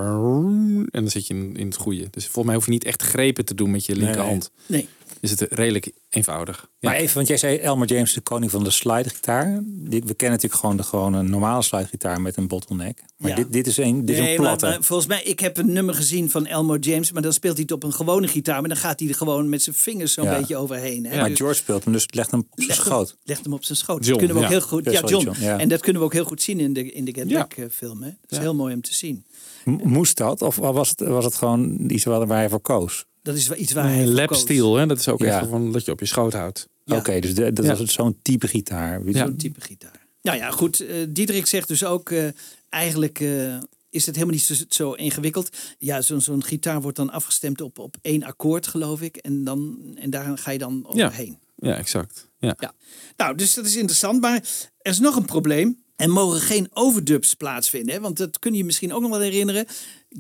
[0.91, 2.09] en dan zit je in, in het goede.
[2.11, 4.51] Dus volgens mij hoef je niet echt grepen te doen met je Nee, linkerhand.
[4.67, 4.89] Nee.
[5.23, 6.69] Is het redelijk eenvoudig.
[6.81, 9.63] Maar even, want jij zei Elmer James, de koning van de slidegitaar.
[9.85, 13.03] We kennen natuurlijk gewoon de gewoon een normale slidegitaar met een bottleneck.
[13.17, 13.37] Maar Ja.
[13.37, 14.67] dit, dit is een, dit is Nee, een platte.
[14.67, 17.63] maar volgens mij, ik heb een nummer gezien van Elmore James, maar dan speelt hij
[17.63, 20.25] het op een gewone gitaar, maar dan gaat hij er gewoon met zijn vingers zo'n
[20.25, 20.39] Ja.
[20.39, 21.07] beetje overheen.
[21.07, 21.17] Hè?
[21.17, 23.17] maar Dus- George speelt hem, dus legt hem op zijn schoot.
[23.25, 24.05] Legt hem op zijn schoot.
[24.07, 24.85] John, dat kunnen we ook heel goed.
[24.85, 25.25] Ja, John.
[25.25, 25.59] John, ja.
[25.59, 27.39] En dat kunnen we ook heel goed zien in de, in de Get Ja.
[27.39, 28.03] Back eh, film.
[28.03, 28.09] Hè?
[28.21, 28.43] Dat is Ja.
[28.43, 29.25] heel mooi om te zien.
[29.65, 30.43] Moest dat?
[30.43, 33.05] Of was het, was het gewoon iets waar waar hij voor koos?
[33.23, 34.87] Dat is wel iets waar hij Nee, lapsteel, hè?
[34.87, 35.41] dat is ook Ja.
[35.41, 36.69] echt van dat je op je schoot houdt.
[36.87, 37.71] Oké, dus de- dat Ja.
[37.71, 39.05] was het zo'n type gitaar.
[39.05, 39.19] Ja.
[39.27, 40.07] Zo'n type gitaar.
[40.23, 40.81] Nou ja, goed.
[40.81, 42.25] eh Diederik zegt dus ook, eh,
[42.69, 43.57] eigenlijk eh,
[43.91, 45.57] is het helemaal niet zo, zo ingewikkeld.
[45.79, 49.17] Ja, zo'n zo'n gitaar wordt dan afgestemd op, op één akkoord, geloof ik.
[49.17, 51.07] En, dan, en daar ga je dan Ja.
[51.07, 51.39] overheen.
[51.57, 52.29] Ja, exact.
[52.39, 52.57] Ja.
[52.59, 52.75] Ja.
[53.17, 54.21] Nou, dus dat is interessant.
[54.21, 54.35] Maar
[54.79, 55.81] er is nog een probleem.
[55.97, 57.95] Er mogen geen overdubs plaatsvinden.
[57.95, 58.01] Hè?
[58.01, 59.67] Want dat kun je je misschien ook nog wel herinneren.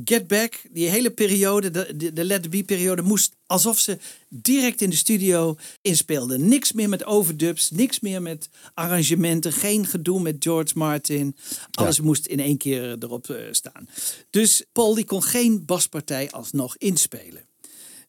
[0.05, 4.81] Get Back, die hele periode, de, de, de Let Be periode, moest alsof ze direct
[4.81, 6.49] in de studio inspeelden.
[6.49, 11.37] Niks meer met overdubs, niks meer met arrangementen, geen gedoe met George Martin.
[11.71, 13.89] Alles moest in één keer erop eh, staan.
[14.31, 17.51] Dus Paul die kon geen baspartij alsnog inspelen.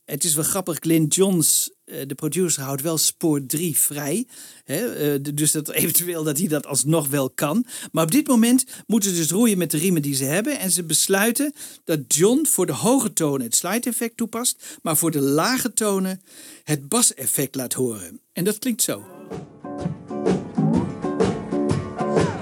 [0.05, 4.27] Het is wel grappig, Glyn Johns, eh, de producer, houdt wel spoor 3 vrij.
[4.63, 4.93] Hè?
[4.93, 7.65] eh, dus dat eventueel dat hij dat alsnog wel kan.
[7.91, 10.59] Maar op dit moment moeten ze dus roeien met de riemen die ze hebben.
[10.59, 14.79] En ze besluiten dat John voor de hoge tonen het slide-effect toepast.
[14.81, 16.21] Maar voor de lage tonen
[16.63, 18.19] het bas-effect laat horen.
[18.33, 19.03] En dat klinkt zo.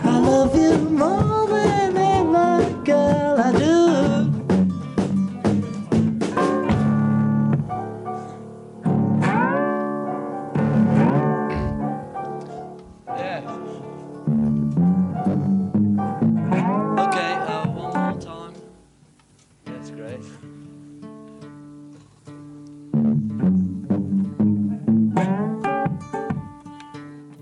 [0.03, 1.40] I love you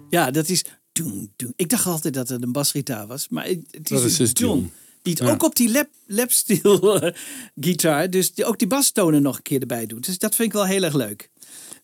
[0.10, 0.64] Ja, dat is...
[0.92, 1.54] Doen, doen.
[1.56, 3.28] Ik dacht altijd dat het een basgitaar was.
[3.30, 4.46] Maar het is, dus John.
[4.58, 4.72] John.
[5.02, 5.30] Die het Ja.
[5.32, 7.14] ook op die lap, lapsteel eh,
[7.66, 10.06] gitaar, dus die, ook die bastonen nog een keer erbij doet.
[10.06, 11.30] Dus dat vind ik wel heel erg leuk.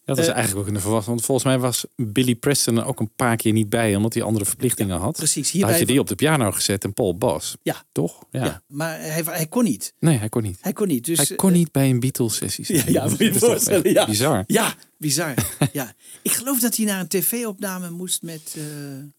[0.06, 1.10] Dat is Eh, eigenlijk ook kunnen verwachten.
[1.10, 3.96] Want volgens mij was Billy Preston er ook een paar keer niet bij.
[3.96, 5.16] Omdat hij andere verplichtingen had.
[5.16, 5.52] precies.
[5.52, 7.56] Dan had Hierbij- je die op de piano gezet en Paul Bas.
[7.62, 7.84] Ja.
[7.92, 8.24] Toch?
[8.32, 8.46] Ja.
[8.46, 8.62] Ja.
[8.68, 9.94] maar hij, hij kon niet.
[10.00, 10.58] Nee, hij kon niet.
[10.62, 11.06] Hij kon niet.
[11.06, 13.92] Dus, hij kon niet bij een Beatles sessie Ja, ja, moet je je voorstellen.
[13.92, 14.06] Ja.
[14.06, 14.44] Bizar.
[14.48, 15.34] Ja, bizar.
[15.74, 15.94] ja.
[16.22, 18.56] Ik geloof dat hij naar een tv-opname moest met...
[18.58, 18.64] eh,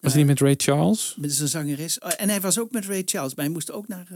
[0.00, 1.14] Was hij niet met Ray Charles?
[1.20, 1.98] met zijn zangeres.
[1.98, 4.06] Oh, En hij was ook met Ray Charles, maar hij moest ook naar.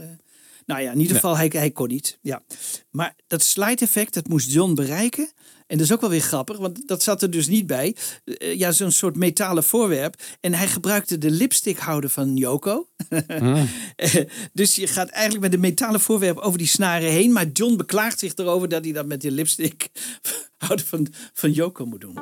[0.72, 1.20] Nou ja, in ieder Ja.
[1.20, 2.18] geval, hij, hij kon niet.
[2.22, 2.42] Ja.
[2.90, 5.30] Maar dat slide-effect, dat moest John bereiken.
[5.66, 7.96] En dat is ook wel weer grappig, want dat zat er dus niet bij.
[8.24, 10.22] Eh, ja, zo'n soort metalen voorwerp.
[10.40, 12.88] En hij gebruikte de lipstickhouder van Yoko.
[13.26, 13.68] Hmm.
[13.96, 14.14] Eh,
[14.52, 17.32] dus je gaat eigenlijk met een metalen voorwerp over die snaren heen.
[17.32, 22.00] Maar John beklaagt zich erover dat hij dat met de lipstickhouder van, van Yoko moet
[22.00, 22.18] doen.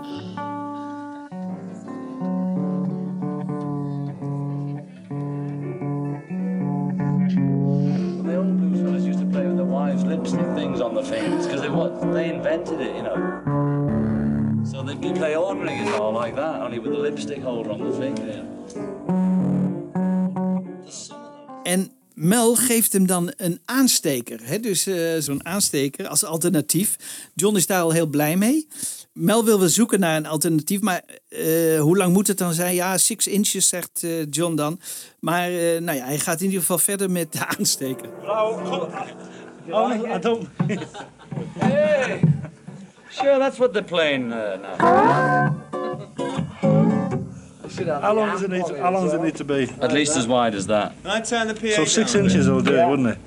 [8.49, 11.61] The blues fellas used to play with their wives' lipstick things on their fingers because
[11.61, 14.65] they what they invented it, you know.
[14.65, 17.93] So they could play ordinary guitar like that, only with the lipstick holder on the
[17.93, 18.45] finger.
[21.67, 24.41] En Mel geeft hem dan een aansteker.
[24.43, 24.61] Hè?
[24.61, 26.97] Dus eh, zo'n aansteker als alternatief.
[27.35, 28.67] John is daar al heel blij mee.
[29.19, 30.81] Mel wil wel zoeken naar een alternatief.
[30.81, 32.75] Maar eh, hoe lang moet het dan zijn?
[32.75, 34.81] Ja, six inches, zegt eh, John dan.
[35.21, 38.09] Maar eh, nou ja, hij gaat in ieder geval verder met de aansteker.
[39.71, 40.49] Oh, I don't.
[41.59, 42.21] hey,
[43.11, 44.33] sure, that's what they're playing
[47.81, 48.01] uh, now.
[48.01, 48.65] How long does it need?
[48.67, 49.69] To, how long does it need to be?
[49.81, 50.95] At least as wide as that.
[51.05, 53.19] I turn the PA so six inches will do it, wouldn't it?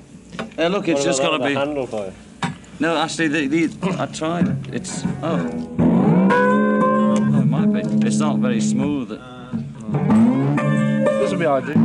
[0.58, 1.54] Uh, look, it's just got to be.
[1.54, 2.12] handle for.
[2.80, 4.74] No, actually, the, the, I tried.
[4.74, 5.76] It's oh.
[5.78, 7.80] oh, it might be.
[8.06, 9.10] It's not very smooth.
[9.10, 9.20] This
[11.30, 11.76] will be ideal.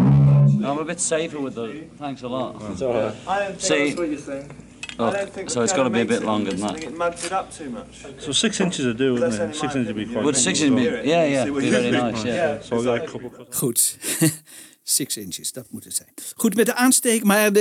[0.65, 1.83] I'm a bit safer with the.
[1.97, 2.55] Thanks a lot.
[2.71, 3.15] It's alright.
[3.27, 4.49] I don't think See, that's what you're saying.
[4.97, 6.83] Look, I don't think so it's got to be a bit longer than that.
[6.83, 8.05] it mugs it up too much.
[8.19, 9.55] So six inches would do, wouldn't it?
[9.55, 10.23] Six inches would be quite.
[10.23, 12.59] Would six inches be- yeah, yeah, be very nice, yeah.
[12.61, 13.29] So I'll get a couple.
[13.59, 13.81] Goed.
[14.89, 16.09] Six inches, dat moet het zijn.
[16.35, 17.23] Goed, met de aansteek.
[17.23, 17.51] Maar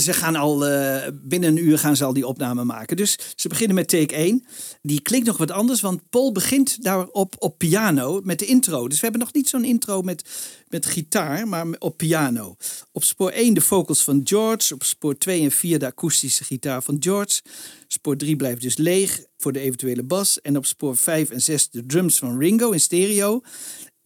[0.00, 2.96] ze gaan al eh, binnen een uur gaan ze al die opname maken.
[2.96, 4.44] Dus ze beginnen met take 1.
[4.82, 8.88] Die klinkt nog wat anders, want Paul begint daarop op piano met de intro.
[8.88, 10.28] Dus we hebben nog niet zo'n intro met,
[10.68, 12.56] met gitaar, maar op piano.
[12.92, 14.74] Op spoor 1 de vocals van George.
[14.74, 17.40] Op spoor 2 en 4 de akoestische gitaar van George.
[17.88, 20.40] Spoor 3 blijft dus leeg voor de eventuele bas.
[20.40, 23.42] En op spoor 5 en 6 de drums van Ringo in stereo.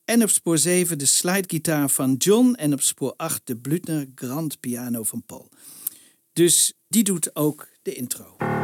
[0.06, 2.54] En op spoor 7 de slidegitaar van John.
[2.54, 5.48] En op spoor 8 de Blüthner Grand Piano van Paul.
[6.32, 8.55] Dus die doet ook de intro.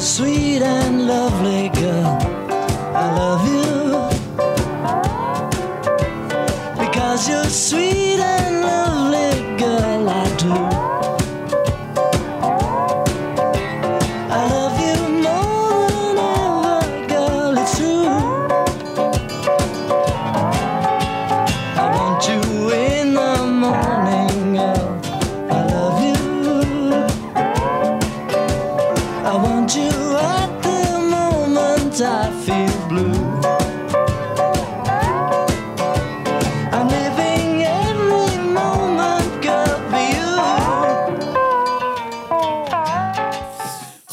[0.00, 2.18] Sweet and lovely, girl.
[2.94, 3.68] I love you.
[6.78, 8.20] Because you're sweet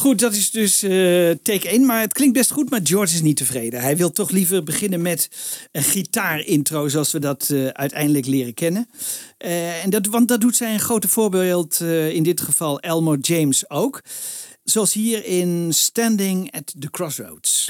[0.06, 0.90] Goed, dat is dus eh,
[1.42, 1.86] take 1.
[1.86, 3.82] Maar het klinkt best goed, maar George is niet tevreden.
[3.82, 5.30] Hij wil toch liever beginnen met
[5.72, 8.90] een gitaarintro, zoals we dat eh, uiteindelijk leren kennen.
[9.38, 11.80] Eh, en dat, want dat doet zijn grote voorbeeld,
[12.12, 14.02] in dit geval Elmore James ook.
[14.66, 17.66] Zoals hier in Standing at the Crossroads.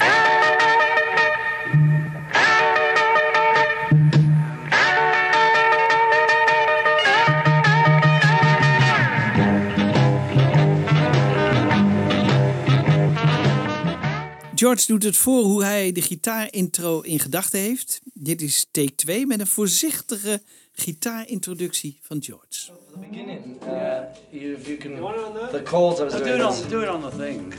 [14.54, 18.00] George doet het voor hoe hij de gitaarintro in gedachten heeft.
[18.14, 20.42] Dit is take 2 met een voorzichtige
[20.76, 22.72] gitaarintroductie van George.
[23.00, 24.96] beginning, uh, you, you can,
[25.52, 27.52] the chords I was No, do it on, do it on the thing.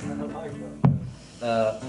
[1.41, 1.79] Uh,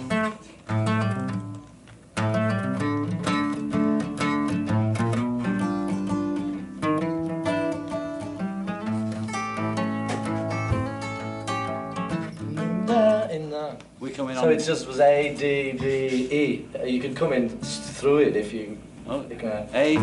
[12.87, 13.83] there, in that.
[14.01, 15.87] We come in So it just was A, D, B,
[16.31, 16.67] E.
[16.87, 18.79] You can come in through it if you.
[19.11, 19.97] Oh, you can, A.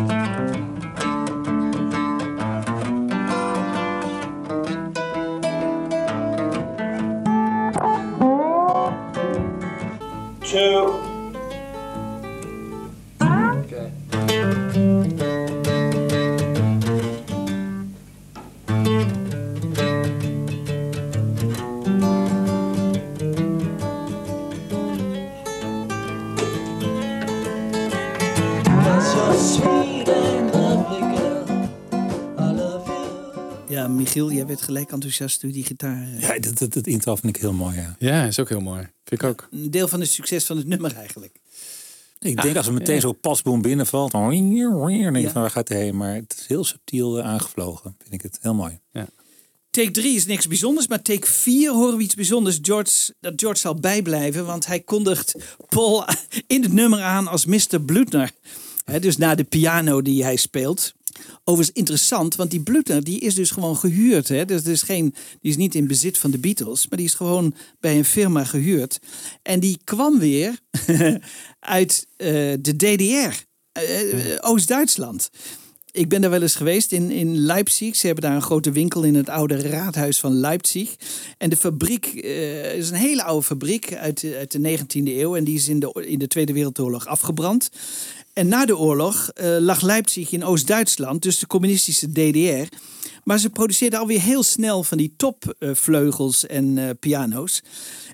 [10.44, 11.15] Two.
[33.86, 36.02] Ja, Michiel, jij werd gelijk enthousiast door die gitaar.
[36.02, 36.20] eh.
[36.20, 37.96] Ja, dat, dat, dat intro vind ik heel mooi, ja.
[37.98, 38.80] Ja, is ook heel mooi.
[39.04, 39.48] Vind ik ook.
[39.50, 41.40] Een deel van het succes van het nummer eigenlijk.
[42.18, 43.00] Ik denk als er meteen ja.
[43.00, 45.30] zo pasboom binnenvalt, dan denk ik Ja.
[45.30, 45.96] van waar gaat hij heen?
[45.96, 48.78] Maar het is heel subtiel eh, aangevlogen, vind ik het heel mooi.
[48.92, 49.06] Ja.
[49.70, 52.58] Take 3 is niks bijzonders, maar take 4 horen we iets bijzonders.
[52.62, 55.34] George, dat George zal bijblijven, want hij kondigt
[55.68, 56.04] Paul
[56.46, 57.80] in het nummer aan als Mr.
[57.86, 58.30] Blutner.
[58.84, 60.94] Hè, dus na de piano die hij speelt.
[61.44, 64.28] Overigens interessant, want die Blutner die is dus gewoon gehuurd.
[64.28, 64.44] Hè?
[64.44, 67.14] Dus het is geen, die is niet in bezit van de Beatles, maar die is
[67.14, 68.98] gewoon bij een firma gehuurd.
[69.42, 70.58] En die kwam weer
[71.60, 72.28] uit eh,
[72.60, 75.30] de DDR, eh, Oost-Duitsland.
[75.96, 77.96] Ik ben daar wel eens geweest in, in Leipzig.
[77.96, 80.96] Ze hebben daar een grote winkel in het oude raadhuis van Leipzig.
[81.38, 85.36] En de fabriek eh, is een hele oude fabriek uit, uit de 19e eeuw.
[85.36, 87.70] En die is in de, in de Tweede Wereldoorlog afgebrand.
[88.36, 92.76] En na de oorlog eh, lag Leipzig in Oost-Duitsland, dus de communistische DDR.
[93.24, 97.62] Maar ze produceerden alweer heel snel van die topvleugels en eh, piano's.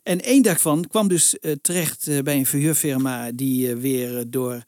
[0.03, 4.63] En één daarvan kwam dus eh, terecht bij een verhuurfirma die weer door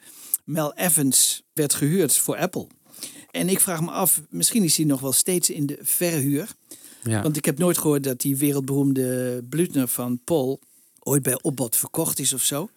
[0.44, 2.66] Mel Evans werd gehuurd voor Apple.
[3.30, 6.48] En ik vraag me af, misschien is hij nog wel steeds in de verhuur.
[7.02, 7.22] Ja.
[7.22, 10.60] Want ik heb nooit gehoord dat die wereldberoemde Blutner van Paul
[10.98, 12.68] ooit bij opbod verkocht is of zo.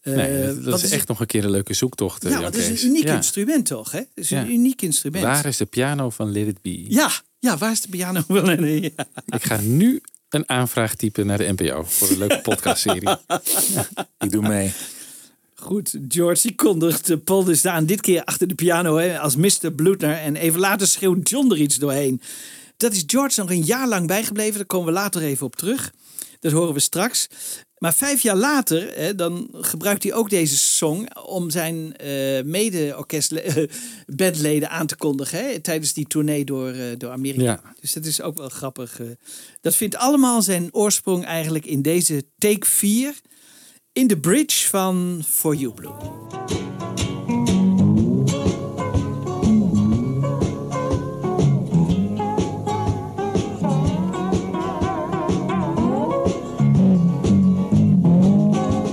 [0.00, 2.22] Eh, Nee, dat, dat is het- echt nog een keer een leuke zoektocht.
[2.22, 3.14] ja, het is een uniek Ja.
[3.16, 3.90] instrument toch?
[3.90, 3.98] Hè?
[3.98, 4.52] Het is een Ja.
[4.52, 5.24] uniek instrument.
[5.24, 6.84] Waar is de piano van Let It Be?
[6.88, 8.22] Ja, ja, waar is de piano?
[8.28, 8.50] wel?
[8.50, 8.90] Ja.
[9.26, 13.08] Ik ga nu een aanvraag typen naar de NPO voor een leuke podcastserie.
[14.18, 14.72] Ik doe mee.
[15.54, 17.86] Goed, George die kondigt eh, Paul dus aan.
[17.86, 19.72] Dit keer achter de piano hè, als Mr.
[19.76, 20.14] Blutner.
[20.16, 22.20] En even later schreeuwt John er iets doorheen.
[22.76, 24.54] Dat is George nog een jaar lang bijgebleven.
[24.56, 25.92] Daar komen we later even op terug.
[26.40, 27.26] Dat horen we straks.
[27.78, 34.70] Maar vijf jaar later, hè, dan gebruikt hij ook deze song om zijn eh mede-orkestbandleden
[34.78, 35.38] aan te kondigen.
[35.38, 37.42] Hè, tijdens die tournee door, eh, door Amerika.
[37.42, 37.62] Ja.
[37.80, 39.00] Dus dat is ook wel grappig.
[39.00, 39.06] eh.
[39.60, 43.14] dat vindt allemaal zijn oorsprong eigenlijk in deze take 4
[43.92, 45.92] in de bridge van For You Blue.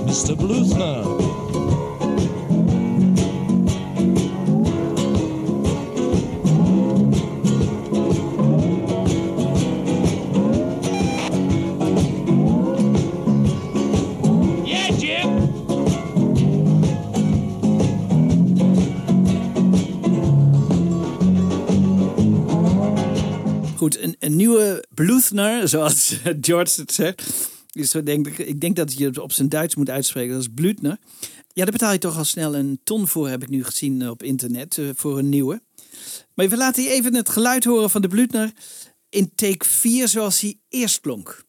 [0.06, 0.36] Mr.
[0.36, 1.02] Bluthner.
[14.64, 15.50] Yeah, Jim.
[23.76, 27.54] Goed, een, een nieuwe Bluthner, zoals George het zegt.
[27.76, 30.48] Dus zo denk ik, ik denk dat je het op zijn Duits moet uitspreken als
[30.54, 30.98] Blutner.
[31.52, 34.22] Ja, daar betaal je toch al snel een ton voor, heb ik nu gezien op
[34.22, 35.62] internet, eh, voor een nieuwe.
[36.34, 38.52] Maar we laten even het geluid horen van de Blutner
[39.08, 41.44] in take 4 zoals hij eerst klonk.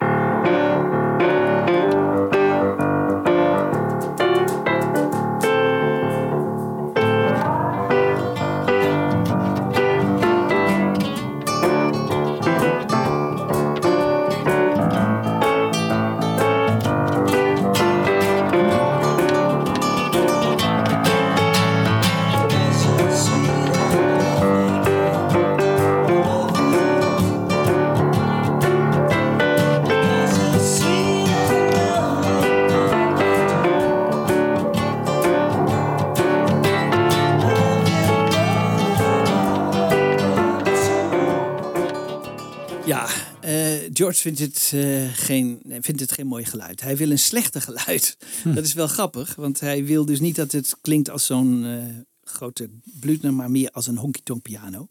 [43.97, 46.81] George vindt het, eh, geen, vindt het geen mooi geluid.
[46.81, 48.17] Hij wil een slechter geluid.
[48.55, 51.83] Dat is wel grappig, want hij wil dus niet dat het klinkt als zo'n eh,
[52.23, 52.69] grote
[52.99, 54.87] Blutner, maar meer als een honky-tonk piano.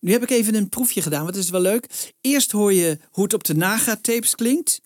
[0.00, 2.12] Nu heb ik even een proefje gedaan, want dat is wel leuk.
[2.20, 4.80] Eerst hoor je hoe het op de Naga-tapes klinkt.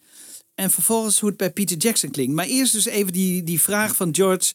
[0.55, 2.35] En vervolgens hoe het bij Peter Jackson klinkt.
[2.35, 4.53] Maar eerst dus even die, die vraag van George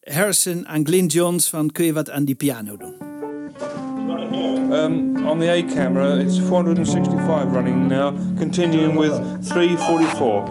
[0.00, 3.93] Harrison aan Glyn Johns van kun je wat aan die piano doen?
[4.14, 9.12] Um, on the A camera, it's 465 running now, continuing with
[9.48, 10.42] 344.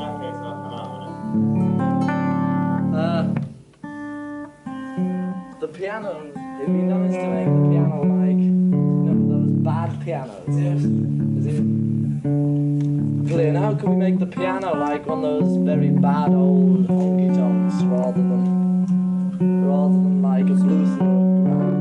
[2.94, 3.34] Uh,
[5.62, 10.44] the piano, it'd be nice to make the piano like, you know, those bad pianos.
[10.50, 10.84] Yes.
[11.40, 11.64] Is it?
[13.30, 17.34] Glenn, how can we make the piano like one of those very bad old honky
[17.34, 21.73] tonks rather than, rather than like a blues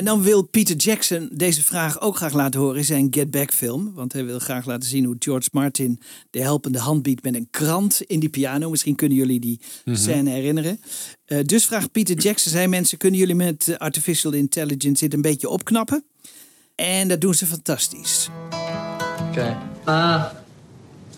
[0.00, 3.52] En dan wil Peter Jackson deze vraag ook graag laten horen in zijn Get Back
[3.52, 3.92] film.
[3.94, 7.48] Want hij wil graag laten zien hoe George Martin de helpende hand biedt met een
[7.50, 8.70] krant in die piano.
[8.70, 9.96] Misschien kunnen jullie die Mhm.
[9.96, 10.80] scène herinneren.
[11.24, 15.48] Eh, dus vraagt Peter Jackson, zei mensen, kunnen jullie met artificial intelligence dit een beetje
[15.48, 16.04] opknappen?
[16.74, 18.28] En dat doen ze fantastisch.
[19.30, 19.56] Okay.
[19.88, 20.24] Uh,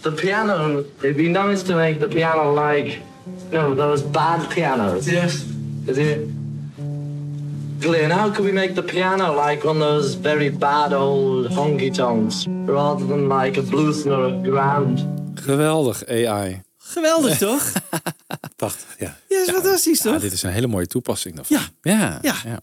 [0.01, 2.99] the piano, it'd be nice to make the piano like,
[3.51, 5.05] know, those bad pianos.
[5.05, 5.35] Yes.
[5.87, 6.19] Is it?
[7.83, 11.91] Glenn, how can we make the piano like one of those very bad old honky
[11.95, 15.05] tonks rather than like a blues or a grand?
[15.35, 16.63] Geweldig, AI.
[16.79, 17.73] Geweldig toch?
[18.57, 19.17] Prachtig, ja.
[19.29, 20.21] Ja, dat is fantastisch Ja, toch?
[20.21, 21.59] dit is een hele mooie toepassing daarvan.
[21.83, 22.19] Ja.
[22.23, 22.41] Ja.
[22.45, 22.61] Ja.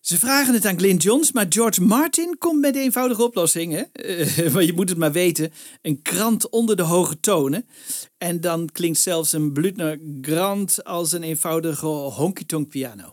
[0.00, 3.72] Ze vragen het aan Glyn Johns, maar George Martin komt met de eenvoudige oplossing.
[3.72, 3.82] Hè?
[4.02, 5.52] Eh, maar je moet het maar weten.
[5.82, 7.66] Een krant onder de hoge tonen.
[8.18, 13.12] En dan klinkt zelfs een Blüthner Grand als een eenvoudige honky-tonk piano.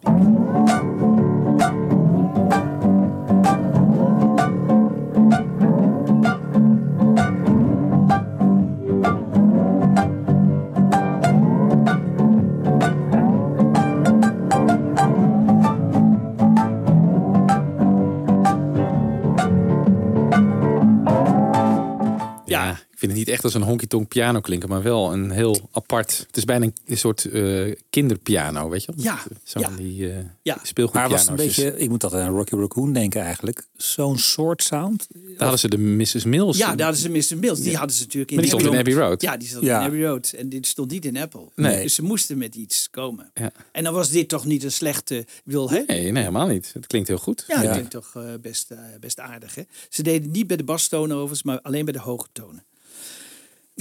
[23.02, 26.24] Vind het niet echt als een honky-tonk piano klinken, maar wel een heel apart.
[26.28, 29.06] Het is bijna een, een soort eh, kinderpiano, weet je wel?
[29.06, 29.68] Ja, Zo ja.
[29.68, 30.58] van die eh Ja.
[30.92, 33.68] Maar was het een beetje, ik moet altijd aan Rocky Raccoon denken eigenlijk.
[33.78, 35.08] Zo'n soort sound.
[35.12, 36.24] Daar hadden ze de Mrs.
[36.24, 36.58] Mills.
[36.58, 37.40] Ja, daar hadden ze Mr.
[37.40, 37.60] Mills.
[37.62, 39.22] Die hadden ze natuurlijk in Maar die stond in Abbey Road.
[39.22, 39.80] Ja, die stond Ja.
[39.80, 40.32] in Abbey Road.
[40.38, 41.48] En dit stond niet in Apple.
[41.56, 41.82] Nee.
[41.84, 43.32] Dus ze moesten met iets komen.
[43.34, 43.52] Ja.
[43.72, 45.18] En dan was dit toch niet een slechte...
[45.18, 45.84] ik bedoel, hè?
[45.88, 46.72] Nee, nee, helemaal niet.
[46.74, 47.44] Het klinkt heel goed.
[47.48, 49.56] Ja, dat klinkt toch eh, best, eh, best aardig.
[49.56, 49.62] Hè?
[49.90, 52.64] Ze deden het niet bij de bastonen overigens, maar alleen bij de hoge tonen.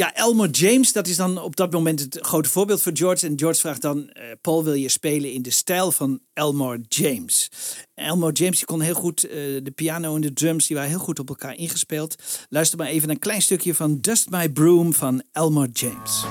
[0.00, 3.26] Ja, Elmer James, dat is dan op dat moment het grote voorbeeld voor George.
[3.26, 7.50] En George vraagt dan, eh, Paul wil je spelen in de stijl van Elmer James.
[7.94, 11.00] Elmer James die kon heel goed, eh, de piano en de drums, die waren heel
[11.00, 12.14] goed op elkaar ingespeeld.
[12.48, 16.24] Luister maar even een klein stukje van Dust My Broom van Elmer James.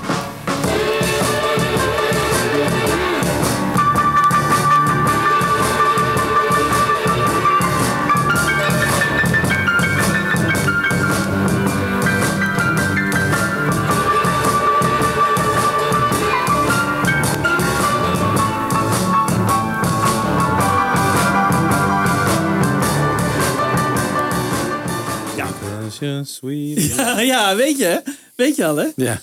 [26.40, 26.94] Sweet.
[26.96, 28.02] Ja, ja, weet je,
[28.34, 28.86] weet je al hè?
[28.96, 29.20] Ja.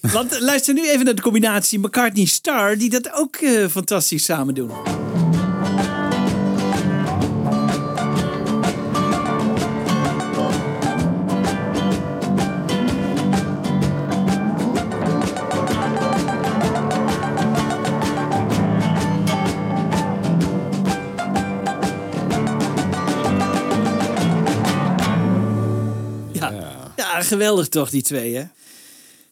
[0.00, 4.70] Want luister nu even naar de combinatie McCartney-Star, die dat ook eh, fantastisch samen doen.
[27.28, 28.44] Geweldig toch, die twee, hè?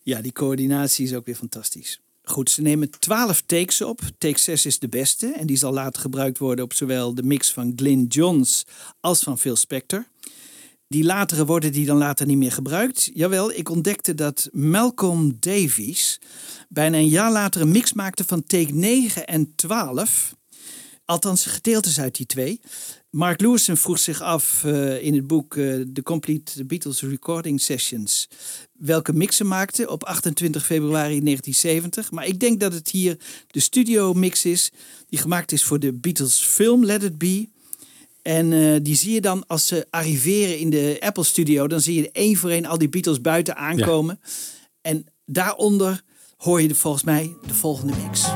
[0.03, 2.01] Ja, die coördinatie is ook weer fantastisch.
[2.23, 4.01] Goed, ze nemen 12 takes op.
[4.19, 5.27] Take 6 is de beste.
[5.27, 8.65] En die zal later gebruikt worden op zowel de mix van Glyn Johns
[9.01, 10.07] als van Phil Spector.
[10.89, 13.11] Die latere worden die dan later niet meer gebruikt.
[13.15, 16.21] Jawel, ik ontdekte dat Malcolm Davies
[16.69, 20.35] bijna een jaar later een mix maakte van take 9 en 12.
[21.05, 22.61] Althans, gedeeltes uit die twee.
[23.11, 28.29] Mark Lewison vroeg zich af eh, in het boek eh, The Complete Beatles Recording Sessions
[28.73, 32.11] welke mix ze maakte op 28 februari 1970.
[32.11, 34.71] Maar ik denk dat het hier de studio mix is
[35.09, 37.49] die gemaakt is voor de Beatles film Let It Be.
[38.23, 41.67] En eh, die zie je dan als ze arriveren in de Apple Studio.
[41.67, 44.21] Dan zie je één voor één al die Beatles buiten aankomen.
[44.81, 46.03] En daaronder
[46.37, 48.29] hoor je de, volgens mij de volgende mix.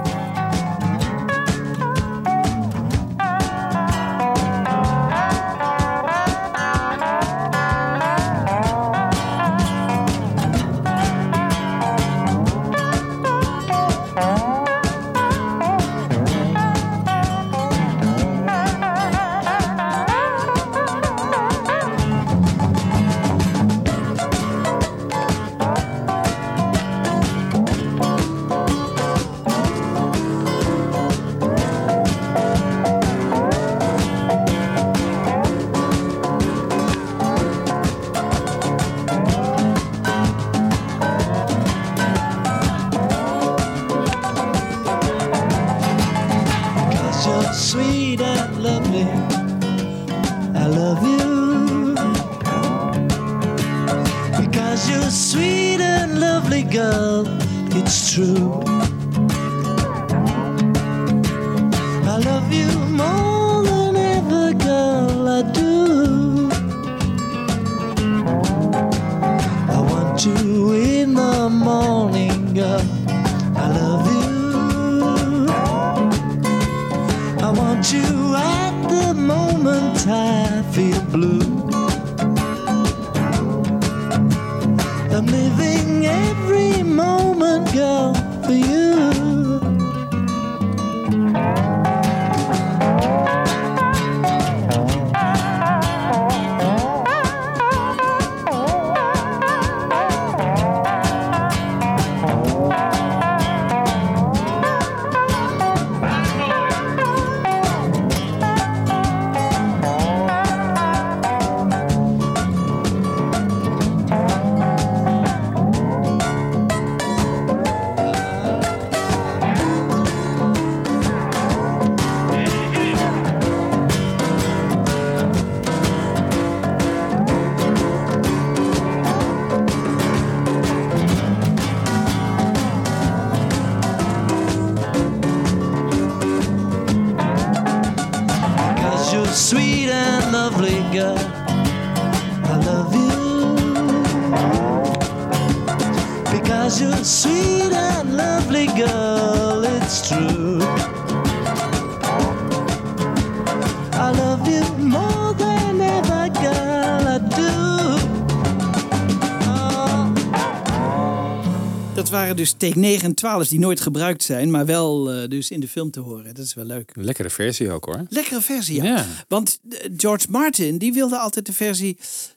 [162.41, 165.68] Dus take 9 en 12 die nooit gebruikt zijn, maar wel eh, dus in de
[165.68, 166.34] film te horen.
[166.34, 166.91] Dat is wel leuk.
[166.95, 168.07] Lekkere versie ook hoor.
[168.09, 168.84] Lekkere versie, ja.
[168.84, 169.07] Ja.
[169.28, 171.97] Want eh, George Martin, die wilde altijd de versie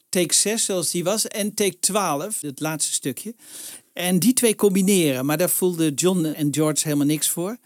[0.09, 3.35] take 6 zoals die was en take 12, het laatste stukje.
[3.93, 7.57] En die twee combineren, maar daar voelde John en George helemaal niks voor.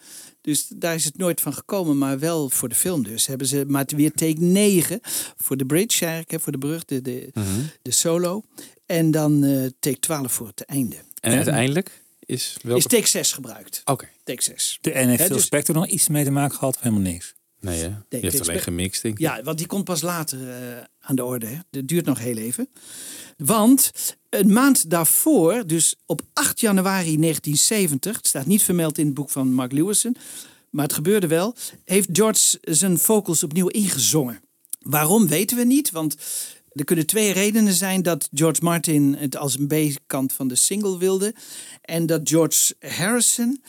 [0.41, 3.25] Dus daar is het nooit van gekomen, maar wel voor de film dus.
[3.27, 4.99] Hebben ze maar weer take 9
[5.37, 7.45] voor de bridge eigenlijk, hè, voor de brug, de, de, Mhm.
[7.81, 8.43] de solo.
[8.85, 10.95] En dan eh, take 12 voor het einde.
[11.19, 12.79] En uiteindelijk is welke...
[12.79, 13.81] Is take 6 gebruikt.
[13.85, 14.09] Oké.
[14.23, 14.77] Take 6.
[14.81, 17.35] De, en heeft Phil dus- Spector nog iets mee te maken gehad of helemaal niks?
[17.59, 17.89] Nee, hè?
[18.09, 19.19] Die heeft alleen gemixt, denk ik.
[19.19, 21.45] Ja, want die komt pas later eh, aan de orde.
[21.45, 21.57] Hè.
[21.69, 22.69] Dat duurt nog heel even.
[23.37, 23.91] Want
[24.29, 29.29] een maand daarvoor, dus op 8 januari 1970, het staat niet vermeld in het boek
[29.29, 30.15] van Mark Lewison,
[30.69, 34.41] maar het gebeurde wel, heeft George zijn vocals opnieuw ingezongen.
[34.79, 36.15] Waarom weten we niet, want
[36.77, 40.97] er kunnen twee redenen zijn dat George Martin het als een B-kant van de single
[40.97, 41.35] wilde
[41.81, 43.61] en dat George Harrison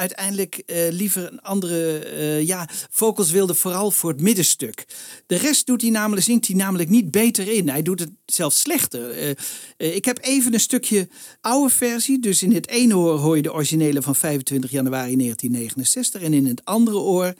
[0.00, 4.84] uiteindelijk eh, liever een andere eh, ja, vocals wilde, vooral voor het middenstuk.
[5.26, 7.68] De rest doet hij namelijk, zingt hij namelijk niet beter in.
[7.68, 9.10] Hij doet het zelfs slechter.
[9.10, 11.08] Eh, ik heb even een stukje
[11.40, 12.18] oude versie.
[12.18, 16.46] Dus in het ene oor hoor je de originele van 25 januari 1969 en in
[16.46, 17.34] het andere oor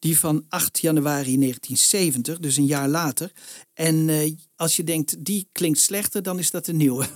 [0.00, 3.32] die van 8 januari 1970, dus een jaar later.
[3.80, 7.04] En eh, als je denkt, die klinkt slechter, dan is dat de nieuwe.
[7.04, 7.08] I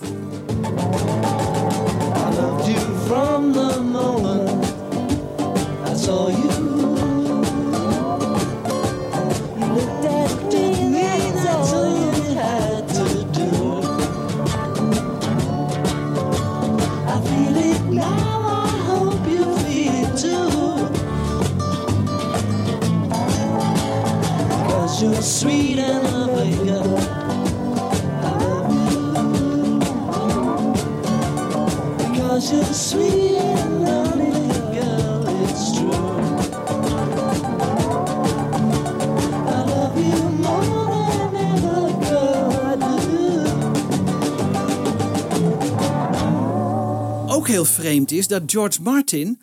[2.37, 4.65] loved you from the moment
[5.87, 6.29] I saw.
[6.29, 6.74] You
[25.05, 26.97] You're sweet and lovely, girl.
[32.75, 33.05] And.
[39.47, 40.65] I love you more
[41.33, 41.85] than ever.
[47.29, 49.41] Ook heel vreemd is dat George Martin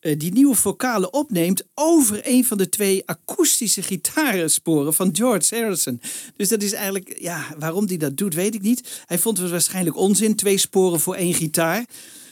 [0.00, 6.00] die nieuwe vocalen opneemt over een van de twee akoestische gitarensporen van George Harrison.
[6.36, 9.02] Dus dat is eigenlijk, ja, waarom hij dat doet, weet ik niet.
[9.06, 11.84] Hij vond het waarschijnlijk onzin, twee sporen voor één gitaar.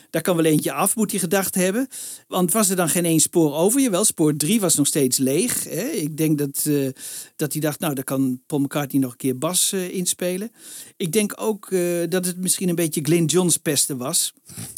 [0.09, 1.87] Daar kan wel eentje af, moet hij gedacht hebben.
[2.27, 3.81] Want was er dan geen één spoor over?
[3.81, 5.63] Jawel, spoor 3 was nog steeds leeg.
[5.63, 5.83] Hè?
[5.83, 6.87] Ik denk dat, eh,
[7.35, 10.51] dat hij dacht, nou, daar kan Paul McCartney nog een keer bas eh, inspelen.
[10.97, 14.33] Ik denk ook eh, dat het misschien een beetje Glyn Johns pesten was.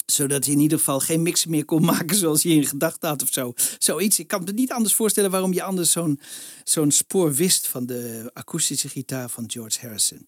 [0.06, 3.22] Zodat hij in ieder geval geen mix meer kon maken zoals hij in gedachten had
[3.22, 3.54] of zo.
[3.78, 4.20] Zoiets.
[4.20, 6.20] Ik kan me niet anders voorstellen waarom je anders zo'n
[6.64, 10.28] zo'n spoor wist van de akoestische gitaar van George Harrison.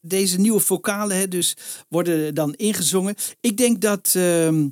[0.00, 1.56] Deze nieuwe vocalen hè, dus
[1.88, 3.14] worden dan ingezongen.
[3.40, 4.14] Ik denk dat
[4.46, 4.68] ehm,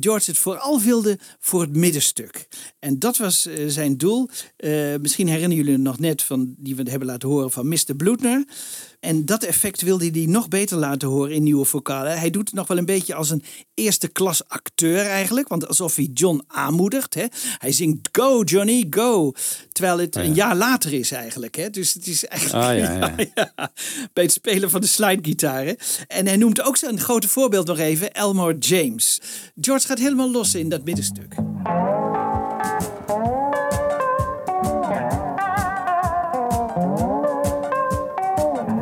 [0.00, 2.48] George het vooral wilde voor het middenstuk.
[2.82, 4.28] En dat was eh, zijn doel.
[4.56, 4.70] Eh,
[5.00, 7.94] misschien herinneren jullie nog net van die we hebben laten horen van Mr.
[7.96, 8.44] Bloedner.
[9.00, 12.18] En dat effect wilde hij nog beter laten horen in nieuwe vocalen.
[12.18, 13.42] Hij doet het nog wel een beetje als een
[13.74, 15.48] eerste klas acteur eigenlijk.
[15.48, 17.14] Want alsof hij John aanmoedigt.
[17.14, 17.24] Hè?
[17.58, 19.32] Hij zingt Go Johnny, go.
[19.72, 20.28] Terwijl het Oh ja.
[20.28, 21.56] een jaar later is eigenlijk.
[21.56, 21.70] Hè?
[21.70, 23.26] Dus het is eigenlijk Ah, ja, ja.
[23.34, 23.72] ja,
[24.12, 25.64] bij het spelen van de slidegitaar.
[25.64, 25.72] hè.
[26.06, 29.20] En hij noemt ook zijn grote voorbeeld nog even, Elmore James.
[29.60, 31.34] George gaat helemaal los in dat middenstuk.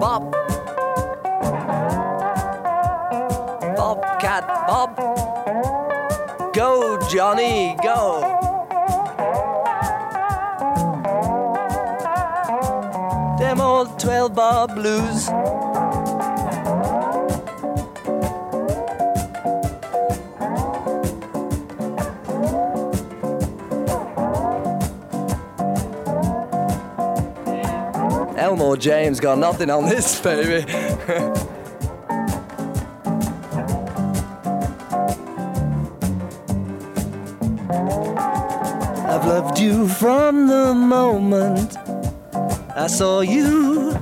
[0.01, 0.33] Bob.
[3.77, 4.97] Bobcat Bob.
[6.55, 8.21] Go, Johnny, go.
[13.39, 15.29] Them old 12 bar blues.
[28.41, 30.65] Elmore James got nothing on this, baby.
[39.07, 41.77] I've loved you from the moment
[42.77, 43.93] I saw you.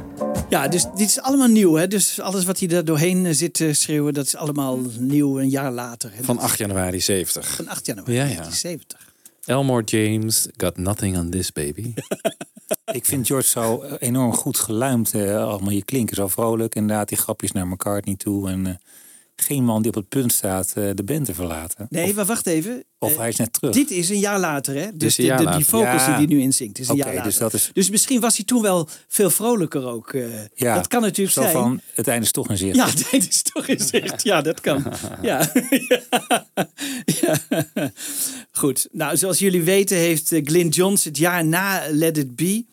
[0.49, 1.74] Ja, dus dit is allemaal nieuw.
[1.74, 1.89] Hè?
[1.89, 5.72] Dus alles wat hij daar doorheen zit te schreeuwen, dat is allemaal nieuw een jaar
[5.72, 6.11] later.
[6.14, 6.24] Hè?
[6.24, 7.49] Van 8 januari 70.
[7.49, 8.34] Van 8 januari Ja, ja.
[8.34, 9.07] 1970.
[9.45, 11.95] Elmore James got nothing on this baby.
[12.93, 15.14] Ik vind George zo enorm goed geluimd.
[15.14, 16.74] eh, allemaal je klinken zo vrolijk.
[16.74, 18.49] Inderdaad, die grapjes naar McCartney toe.
[18.51, 18.74] En eh,
[19.36, 21.86] geen man die op het punt staat eh, de band te verlaten.
[21.91, 22.84] Nee, maar wacht even.
[22.99, 23.74] Of hij is net terug.
[23.74, 24.86] Dit is een jaar later, hè?
[24.95, 25.59] Dus de, jaar de- later.
[25.70, 26.07] die Ja.
[26.07, 27.22] die hij nu inzingt, is een jaar later.
[27.22, 30.12] dus dat is- Dus misschien was hij toen wel veel vrolijker ook.
[30.12, 30.24] eh.
[30.55, 31.53] Ja, dat kan natuurlijk zo zijn.
[31.53, 32.76] van, het einde is toch een zicht.
[32.76, 34.22] Ja, dit is toch in zicht.
[34.22, 34.84] Ja, dat kan.
[35.22, 35.53] Ja.
[37.20, 37.36] ja.
[38.53, 38.89] Goed.
[38.93, 42.64] Nou, zoals jullie weten heeft Glyn Johns het jaar na Let It Be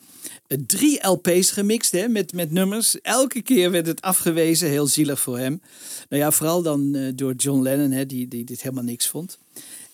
[0.66, 3.00] drie LP's gemixt hè, met, met nummers.
[3.00, 4.68] Elke keer werd het afgewezen.
[4.68, 5.60] Heel zielig voor hem.
[6.08, 9.38] Nou ja, vooral dan eh, door John Lennon, hè, die, die dit helemaal niks vond.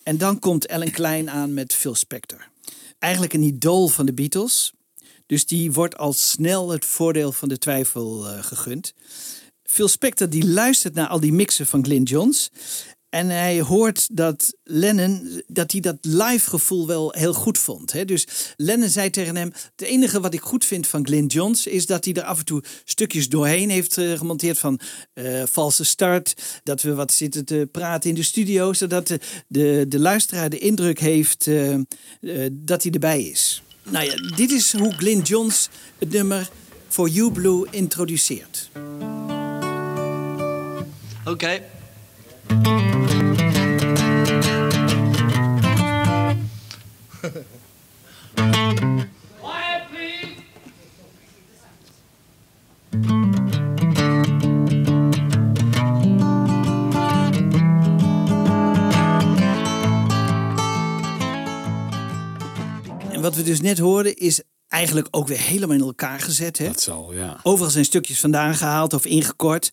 [0.03, 2.47] En dan komt Ellen Klein aan met Phil Spector.
[2.99, 4.73] Eigenlijk een idool van de Beatles.
[5.25, 8.93] Dus die wordt al snel het voordeel van de twijfel eh, gegund.
[9.63, 12.49] Phil Spector die luistert naar al die mixen van Glyn Johns.
[13.13, 17.91] En hij hoort dat Lennon, dat hij dat live gevoel wel heel goed vond.
[17.91, 18.05] Hè?
[18.05, 21.67] Dus Lennon zei tegen hem, het enige wat ik goed vind van Glyn Johns...
[21.67, 24.79] is dat hij er af en toe stukjes doorheen heeft eh, gemonteerd van
[25.13, 26.61] eh, valse start.
[26.63, 28.73] Dat we wat zitten te praten in de studio.
[28.73, 31.75] Zodat de, de, de luisteraar de indruk heeft eh,
[32.51, 33.63] dat hij erbij is.
[33.89, 36.49] Nou ja, dit is hoe Glyn Johns het nummer
[36.87, 38.69] For You Blue introduceert.
[41.25, 41.61] Okay.
[42.53, 42.59] En
[63.21, 66.57] wat we dus net hoorden is eigenlijk ook weer helemaal in elkaar gezet.
[66.57, 66.65] Hè?
[66.65, 67.39] Dat zal, ja.
[67.43, 69.71] Overal zijn stukjes vandaan gehaald of ingekort.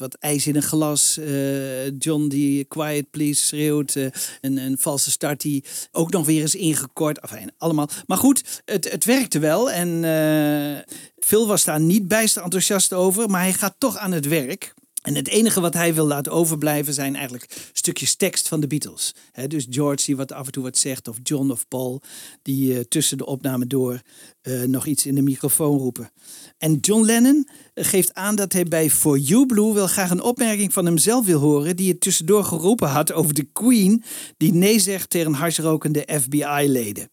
[0.00, 1.16] Wat ijs in een glas.
[1.18, 3.96] eh, John die quiet please schreeuwt.
[3.96, 4.06] eh,
[4.40, 7.18] een, een valse start die ook nog weer eens ingekort.
[7.18, 7.88] Enfin, allemaal.
[8.06, 9.70] Maar goed, het, het werkte wel.
[9.70, 13.30] En eh, Phil was daar niet bijster enthousiast over.
[13.30, 14.74] Maar hij gaat toch aan het werk.
[15.00, 19.14] En het enige wat hij wil laten overblijven zijn eigenlijk stukjes tekst van de Beatles.
[19.46, 22.02] Dus George die wat af en toe wat zegt, of John of Paul,
[22.42, 24.00] die eh, tussen de opname door
[24.42, 26.10] eh, nog iets in de microfoon roepen.
[26.58, 30.22] En John Lennon eh, geeft aan dat hij bij For You Blue wel graag een
[30.22, 34.02] opmerking van hemzelf wil horen, die het tussendoor geroepen had over de Queen,
[34.36, 37.08] die nee zegt tegen harsrokende FBI-leden.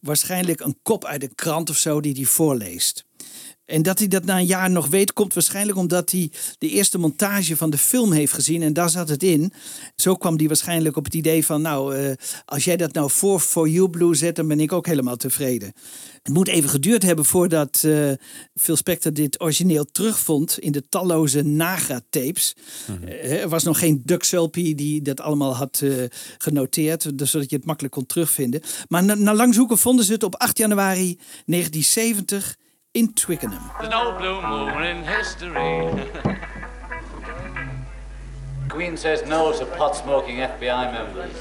[0.00, 3.04] Waarschijnlijk een kop uit een krant of zo die hij voorleest.
[3.72, 6.98] En dat hij dat na een jaar nog weet, komt waarschijnlijk omdat hij de eerste
[6.98, 9.52] montage van de film heeft gezien en daar zat het in.
[9.96, 12.12] Zo kwam hij waarschijnlijk op het idee van, nou, eh,
[12.44, 15.72] als jij dat nou voor For You Blue zet, dan ben ik ook helemaal tevreden.
[16.22, 18.12] Het moet even geduurd hebben voordat eh
[18.54, 22.56] Phil Spector dit origineel terugvond in de talloze Nagra-tapes.
[23.04, 25.84] Eh, er was nog geen Sulpy die dat allemaal had
[26.38, 28.60] genoteerd, dus zodat je het makkelijk kon terugvinden.
[28.88, 32.60] Maar na, na lang zoeken vonden ze het op 8 januari 1970
[32.92, 33.70] in Twickenham.
[33.78, 36.08] There's no blue moon in history.
[38.68, 41.32] Queen says no to pot smoking FBI members.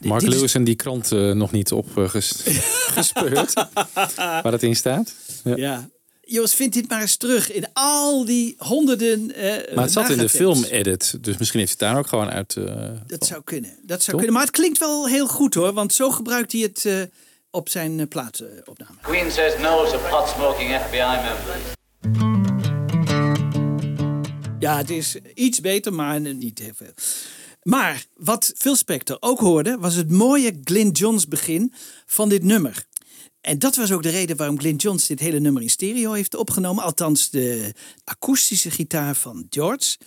[0.00, 3.54] Mark Lewis en die krant eh, nog niet opgespeurd.
[4.16, 5.14] waar dat in staat.
[5.44, 5.56] Ja.
[5.56, 5.88] Ja.
[6.30, 9.34] Joost, vind dit maar eens terug in al die honderden.
[9.34, 12.30] eh, Maar het zat in de film-edit, dus misschien heeft hij het daar ook gewoon
[12.30, 12.56] uit.
[12.56, 13.76] eh, Dat zou kunnen.
[13.82, 14.34] Dat zou kunnen.
[14.34, 17.02] Maar het klinkt wel heel goed hoor, want zo gebruikt hij het eh,
[17.50, 18.96] op zijn uh, plaatopname.
[19.02, 21.76] Queen says no to pot smoking FBI members.
[24.58, 26.92] Ja, het is iets beter, maar niet heel veel.
[27.62, 31.72] Maar wat Phil Spector ook hoorde, was het mooie Glyn Johns begin
[32.06, 32.84] van dit nummer.
[33.48, 36.34] En dat was ook de reden waarom Glyn Johns dit hele nummer in stereo heeft
[36.34, 36.84] opgenomen.
[36.84, 37.74] Althans, de
[38.04, 39.98] akoestische gitaar van George.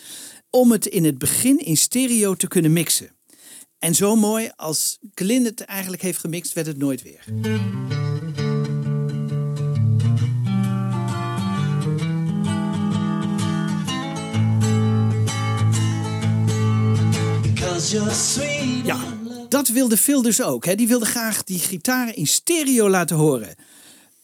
[0.49, 3.15] Om het in het begin in stereo te kunnen mixen.
[3.79, 7.23] En zo mooi als Glyn het eigenlijk heeft gemixt, werd het nooit weer.
[18.83, 19.10] Ja,
[19.51, 20.65] dat wilde Phil dus ook.
[20.65, 20.75] Hè.
[20.75, 23.55] Die wilde graag die gitaren in stereo laten horen.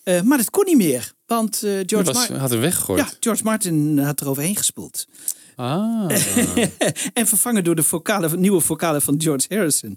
[0.03, 1.13] Eh, maar dat kon niet meer.
[1.25, 2.35] Want eh, George Martin...
[2.35, 2.99] had hem weggegooid.
[2.99, 5.05] Ja, George Martin had er overheen gespoeld.
[5.55, 6.05] Ah.
[7.13, 9.95] en vervangen door de vocale, nieuwe vocale van George Harrison.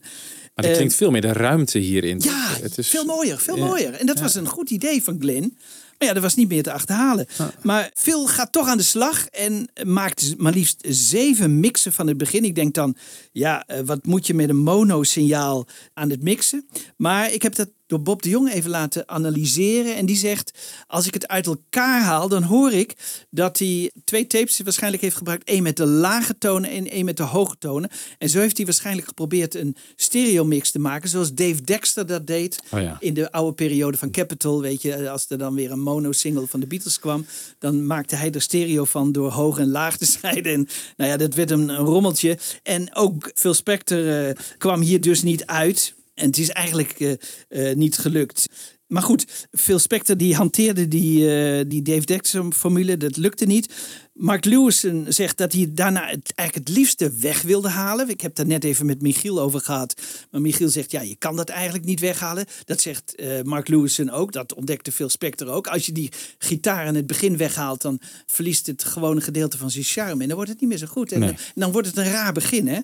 [0.55, 2.21] Maar er Eh, klinkt veel meer de ruimte hierin.
[2.25, 3.65] Ja, het is, veel mooier, veel Ja.
[3.65, 3.95] mooier.
[3.95, 4.23] En dat Ja.
[4.23, 5.57] was een goed idee van Glenn.
[6.01, 7.27] Maar ja, dat was niet meer te achterhalen.
[7.63, 12.17] Maar Phil gaat toch aan de slag en maakt maar liefst zeven mixen van het
[12.17, 12.45] begin.
[12.45, 12.97] Ik denk dan,
[13.33, 16.69] ja, eh, wat moet je met een mono-signaal aan het mixen?
[16.97, 19.97] Maar ik heb dat door Bob de Jong even laten analyseren.
[19.97, 20.53] En die zegt,
[20.87, 22.95] als ik het uit elkaar haal, dan hoor ik
[23.31, 25.49] dat hij twee tapes waarschijnlijk heeft gebruikt.
[25.49, 27.91] één met de lage tonen en één met de hoge tonen.
[28.19, 31.09] En zo heeft hij waarschijnlijk geprobeerd een stereo mix te maken.
[31.09, 32.97] Zoals Dave Dexter dat deed Oh ja.
[33.01, 34.61] in de oude periode van Capitol.
[34.61, 37.27] Weet je, als er dan weer een mono-single van de Beatles kwam.
[37.59, 40.53] Dan maakte hij er stereo van door hoog en laag te scheiden.
[40.53, 42.39] En nou ja, dat werd een, een rommeltje.
[42.63, 45.99] En ook Phil Spector eh, kwam hier dus niet uit.
[46.21, 47.13] En het is eigenlijk eh,
[47.49, 48.47] eh, niet gelukt.
[48.87, 52.97] Maar goed, Phil Spector die hanteerde die, eh, die Dave Dexter-formule.
[52.97, 53.75] Dat lukte niet.
[54.13, 58.09] Mark Lewison zegt dat hij daarna het eigenlijk het liefste weg wilde halen.
[58.09, 60.01] Ik heb daar net even met Michiel over gehad.
[60.31, 62.47] Maar Michiel zegt, ja, je kan dat eigenlijk niet weghalen.
[62.65, 63.15] Dat zegt
[63.45, 64.33] Mark Lewison ook.
[64.33, 65.67] Dat ontdekte Phil Spector ook.
[65.67, 69.85] Als je die gitaar in het begin weghaalt, dan verliest het gewone gedeelte van zijn
[69.85, 70.23] charme.
[70.23, 71.13] En dan wordt het niet meer zo goed.
[71.13, 71.29] En Nee.
[71.29, 72.81] dan, dan wordt het een raar begin, hè?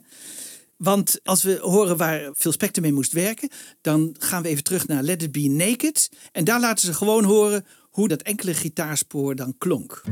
[0.76, 3.50] Want als we horen waar Phil Spector mee moest werken,
[3.80, 6.08] dan gaan we even terug naar Let It Be Naked.
[6.32, 10.02] En daar laten ze gewoon horen hoe dat enkele gitaarspoor dan klonk.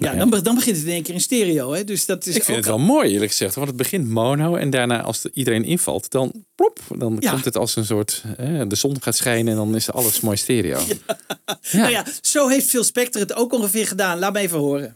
[0.00, 1.72] Ja, dan, dan begint het in één keer in stereo.
[1.72, 1.84] Hè?
[1.84, 3.54] Dus dat is Ik vind ook het wel mooi eerlijk gezegd.
[3.54, 7.30] Want het begint mono en daarna als er iedereen invalt, dan plop, dan Ja.
[7.30, 10.36] komt het als een soort, eh, de zon gaat schijnen en dan is alles mooi
[10.36, 10.78] stereo.
[11.72, 14.18] Nou ja, zo heeft Phil Spector het ook ongeveer gedaan.
[14.18, 14.94] Laat me even horen.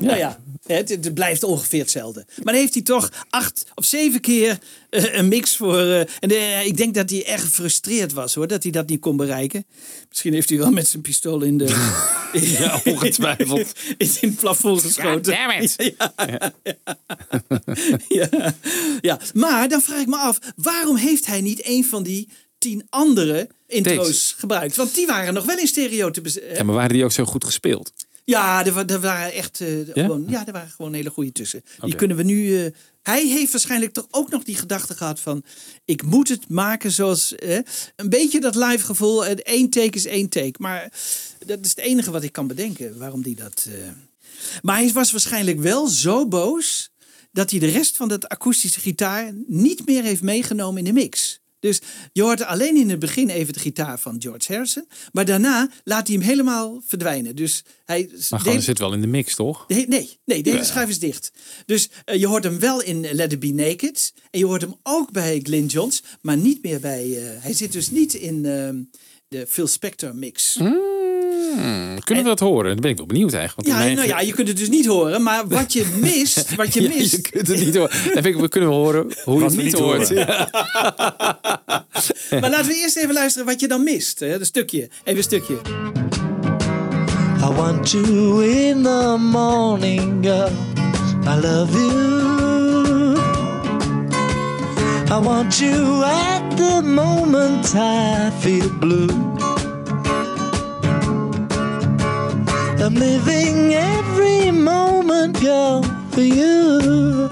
[0.00, 2.24] Nou ja, het, het blijft ongeveer hetzelfde.
[2.36, 4.58] Maar dan heeft hij toch acht of zeven keer
[4.90, 5.78] eh, een mix voor.
[5.78, 9.00] eh, en eh, ik denk dat hij erg gefrustreerd was hoor, dat hij dat niet
[9.00, 9.66] kon bereiken.
[10.08, 11.72] Misschien heeft hij wel met zijn pistool in de.
[12.34, 13.72] Ja, ongetwijfeld.
[13.98, 15.32] in het plafond geschoten.
[15.32, 15.74] damn it.
[15.98, 16.52] Ja, ja,
[18.08, 18.54] ja.
[19.00, 22.86] ja, maar dan vraag ik me af, waarom heeft hij niet een van die tien
[22.90, 24.76] andere intro's gebruikt?
[24.76, 27.44] Want die waren nog wel in stereo te Ja, maar waren die ook zo goed
[27.44, 27.92] gespeeld?
[28.24, 29.92] Ja, er, wa- er waren echt eh, Ja?
[29.92, 31.62] gewoon, ja, er waren gewoon hele goede tussen.
[31.80, 32.64] Die kunnen we nu.
[32.64, 32.70] eh,
[33.02, 35.42] hij heeft waarschijnlijk toch ook nog die gedachte gehad van,
[35.84, 37.58] ik moet het maken zoals eh,
[37.96, 39.24] een beetje dat live gevoel.
[39.26, 40.92] één take is één take, maar
[41.46, 43.68] dat is het enige wat ik kan bedenken waarom die dat.
[44.62, 46.90] Maar hij was waarschijnlijk wel zo boos
[47.32, 51.40] dat hij de rest van dat akoestische gitaar niet meer heeft meegenomen in de mix.
[51.64, 51.80] Dus
[52.12, 54.86] je hoort alleen in het begin even de gitaar van George Harrison.
[55.12, 57.36] Maar daarna laat hij hem helemaal verdwijnen.
[57.36, 59.64] Dus hij, Maar gewoon, zit wel in de mix, toch?
[59.66, 60.68] de nee, nee, de hele Ja.
[60.68, 61.32] schuif is dicht.
[61.66, 64.12] Dus eh, je hoort hem wel in Let It Be Naked.
[64.30, 66.02] En je hoort hem ook bij Glyn Johns.
[66.20, 67.02] Maar niet meer bij...
[67.16, 68.82] eh, hij zit dus niet in ehm,
[69.28, 70.56] de Phil Spector mix.
[71.56, 72.70] Hmm, kunnen we dat horen?
[72.72, 73.68] Dan ben ik wel benieuwd eigenlijk.
[73.68, 75.22] Want Ja, mijn- nou ja, je kunt het dus niet horen.
[75.22, 76.54] Maar wat je mist...
[76.54, 77.90] Wat je Ja, mist je kunt het niet horen.
[77.90, 80.08] Dan vind ik, we kunnen wel horen hoe je het niet niet hoort.
[80.08, 80.26] horen.
[82.40, 84.20] Maar laten we eerst even luisteren wat je dan mist.
[84.20, 84.34] Hè?
[84.38, 84.88] Een stukje.
[85.04, 85.54] Even een stukje.
[87.40, 90.50] I want you in the morning, girl.
[91.26, 93.16] I love you.
[95.10, 99.06] I want you at the moment I feel blue.
[102.84, 107.28] I'm living every moment, girl, for you.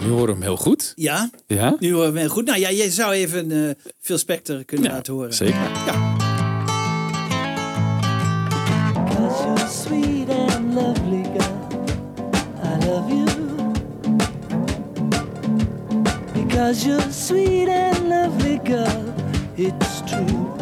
[0.00, 0.92] Nu horen we hem heel goed.
[0.94, 1.76] Ja, ja?
[1.78, 2.44] nu horen we hem heel goed.
[2.44, 5.34] Nou ja, je zou even uh, veel specter kunnen laten horen.
[5.34, 5.70] Zeker.
[5.86, 6.16] Ja.
[16.56, 19.14] Because you're sweet and lovely, girl.
[19.58, 20.54] It's true.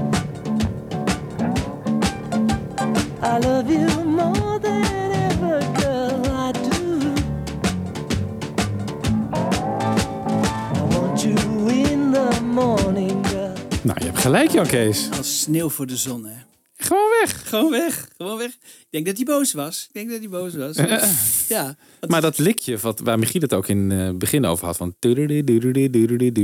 [3.23, 6.21] I love you more than ever, girl.
[6.27, 7.15] I do.
[10.75, 11.37] I want you
[11.69, 13.55] in the morning, girl.
[13.83, 15.09] Nou, je hebt gelijk, Jan Kees.
[15.17, 16.54] Als sneeuw voor de zon, hè.
[16.77, 17.49] Gewoon weg.
[17.49, 18.49] Gewoon weg, gewoon weg.
[18.61, 19.85] Ik denk dat hij boos was.
[19.89, 20.77] Ik denk dat hij boos was.
[21.57, 21.77] ja.
[22.09, 24.95] Maar dat likje wat, waar Michiel het ook in het begin over had, van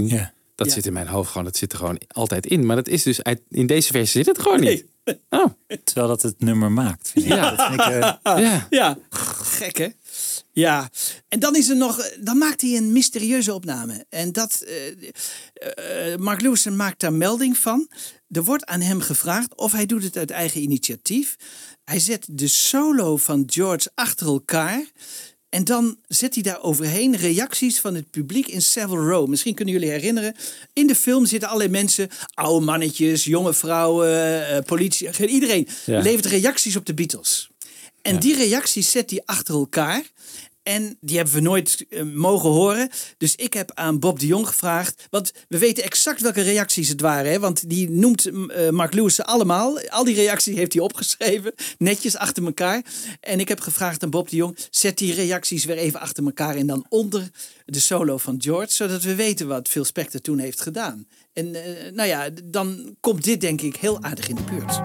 [0.08, 0.32] Ja.
[0.54, 0.72] dat Ja.
[0.72, 2.66] zit in mijn hoofd gewoon, dat zit er gewoon altijd in.
[2.66, 4.84] Maar dat is dus, uit- in deze versie zit het gewoon niet.
[5.30, 5.46] Oh,
[5.84, 7.08] Terwijl dat het nummer maakt.
[7.10, 7.32] Vind ik.
[7.32, 7.50] Ja.
[7.54, 8.14] Dat vind ik, eh,
[8.44, 8.66] ja.
[8.70, 9.88] Ja, gek hè?
[10.52, 10.90] Ja,
[11.28, 14.04] en dan is er nog, dan maakt hij een mysterieuze opname.
[14.08, 17.88] En dat, eh, eh, Mark Lewison maakt daar melding van.
[18.30, 21.36] Er wordt aan hem gevraagd of hij doet het uit eigen initiatief.
[21.84, 24.84] Hij zet de solo van George achter elkaar.
[25.48, 29.28] En dan zet hij daar overheen reacties van het publiek in Savile Row.
[29.28, 30.34] Misschien kunnen jullie herinneren.
[30.72, 35.26] In de film zitten allerlei mensen, oude mannetjes, jonge vrouwen, eh, politie.
[35.28, 36.00] Iedereen Ja.
[36.00, 37.49] levert reacties op de Beatles.
[38.02, 40.02] En die reacties zet hij achter elkaar.
[40.62, 42.88] En die hebben we nooit eh, mogen horen.
[43.16, 45.06] Dus ik heb aan Bob de Jong gevraagd.
[45.10, 47.30] Want we weten exact welke reacties het waren.
[47.30, 47.38] Hè?
[47.38, 49.80] Want die noemt eh, Mark Lewis ze allemaal.
[49.80, 51.54] Al die reacties heeft hij opgeschreven.
[51.78, 52.82] Netjes achter elkaar.
[53.20, 54.56] En ik heb gevraagd aan Bob de Jong.
[54.70, 56.56] Zet die reacties weer even achter elkaar.
[56.56, 57.30] En dan onder
[57.64, 58.72] de solo van George.
[58.72, 61.06] Zodat we weten wat Phil Spector toen heeft gedaan.
[61.32, 64.80] En eh, nou ja, dan komt dit denk ik heel aardig in de buurt.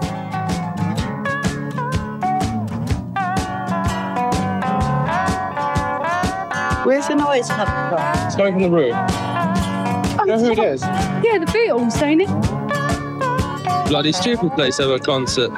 [6.86, 7.98] Where's the noise coming from?
[8.26, 8.94] It's coming from the roof.
[8.94, 10.82] Oh, you know who it is?
[10.82, 13.88] Yeah, the Beatles, ain't it?
[13.88, 15.50] Bloody stupid place to have a concert.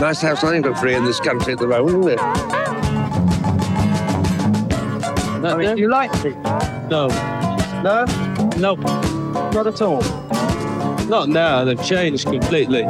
[0.00, 2.20] Nice to have something for free in this country at the moment, isn't it?
[5.44, 6.36] I mean, you like it?
[6.88, 7.08] No.
[7.82, 8.04] No?
[8.56, 8.76] No.
[9.50, 10.00] Not at all.
[11.08, 12.86] Not now, they've changed completely.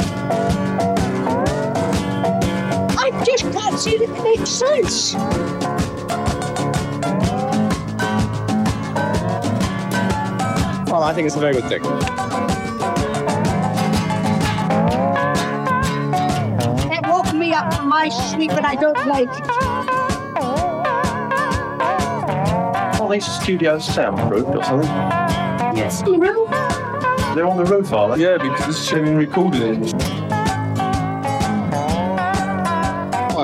[3.75, 5.15] Just see that it makes sense.
[10.91, 11.83] Well, I think it's a very good thing.
[16.93, 19.45] It woke me up from my sleep and I don't like it.
[23.01, 24.89] Are these studios soundproofed or something?
[25.77, 26.03] Yes.
[26.03, 26.49] The roof?
[27.35, 28.23] They're on the roof, are they?
[28.23, 30.24] Yeah, because this is being recorded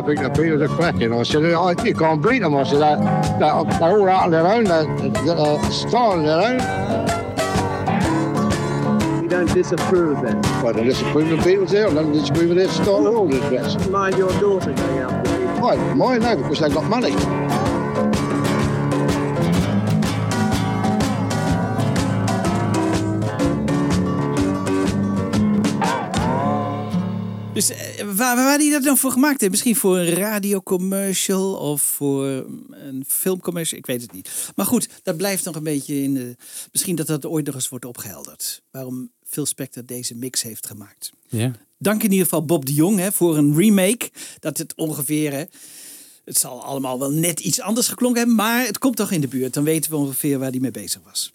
[0.01, 1.13] I think the Beatles are cracking.
[1.13, 2.55] I said, I, you can't beat them.
[2.57, 2.99] I said, that,
[3.39, 4.65] that, they're all out on their own.
[4.65, 5.59] They're, they're uh,
[5.95, 6.59] on their own.
[9.23, 10.41] You don't disapprove then?
[10.41, 11.87] Well, I don't disapprove of the Beatles here.
[11.87, 13.91] I don't disapprove of their style at all.
[13.91, 15.47] Mind your daughter going out with you?
[15.61, 15.77] Why?
[15.95, 16.17] Why?
[16.17, 17.11] No, because they've got money.
[27.61, 29.53] Dus eh, waar, waar die dat dan voor gemaakt heeft?
[29.53, 32.27] Misschien voor een radiocommercial of voor
[32.71, 33.79] een filmcommercial?
[33.79, 34.53] Ik weet het niet.
[34.57, 36.37] Maar goed, dat blijft nog een beetje in de...
[36.73, 38.63] Misschien dat dat ooit nog eens wordt opgehelderd.
[38.71, 41.11] Waarom Phil Spector deze mix heeft gemaakt.
[41.29, 41.53] Ja.
[41.79, 44.11] Dank in ieder geval Bob de Jong hè, voor een remake.
[44.39, 45.33] Dat het ongeveer...
[45.33, 45.45] Hè,
[46.25, 48.37] het zal allemaal wel net iets anders geklonken hebben.
[48.37, 49.55] Maar het komt toch in de buurt.
[49.55, 51.33] Dan weten we ongeveer waar hij mee bezig was.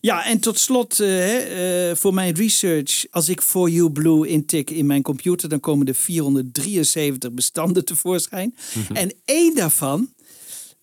[0.00, 3.06] Ja, en tot slot eh, eh, voor mijn research.
[3.10, 8.56] Als ik For You Blue intik in mijn computer, dan komen er 473 bestanden tevoorschijn.
[8.92, 10.12] En één daarvan,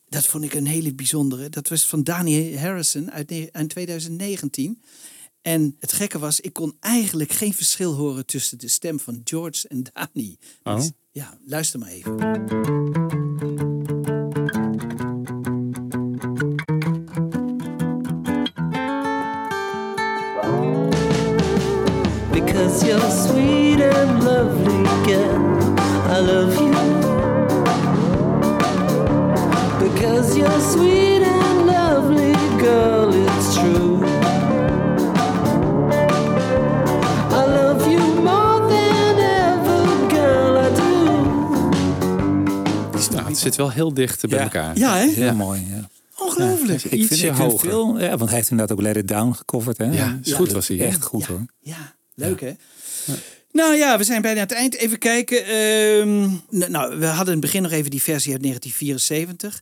[0.09, 1.49] dat vond ik een hele bijzondere.
[1.49, 4.81] Dat was van Danny Harrison uit, uit 2019.
[5.41, 9.67] En het gekke was, ik kon eigenlijk geen verschil horen tussen de stem van George
[9.67, 10.37] en Danny.
[10.63, 10.75] Oh.
[10.75, 12.17] Dus, ja, luister maar even.
[22.49, 25.75] Because you're sweet and lovely, girl.
[26.09, 26.73] I love you.
[29.79, 33.13] Because you're sweet and lovely, girl.
[33.13, 34.03] It's true.
[37.31, 40.57] I love you more than ever, girl.
[40.57, 40.89] I do.
[43.27, 44.77] Het zit wel heel dicht bij elkaar.
[44.77, 45.07] Ja, hè?
[45.07, 45.67] Heel mooi.
[45.69, 45.89] Ja.
[46.17, 46.83] Ongelooflijk.
[46.83, 47.69] ik vind ik vind hoger.
[47.69, 49.77] veel, ja, want hij heeft inderdaad ook Let It Down gecoverd.
[49.77, 49.85] Hè?
[49.85, 50.79] Ja, is goed was hij?
[50.79, 51.45] Echt goed hoor.
[51.59, 52.51] Ja, leuk hè?
[53.51, 54.75] Nou ja, we zijn bijna aan het eind.
[54.75, 55.45] Even kijken.
[55.45, 56.29] Ehm,
[56.71, 59.61] nou, we hadden in het begin nog even die versie uit 1974.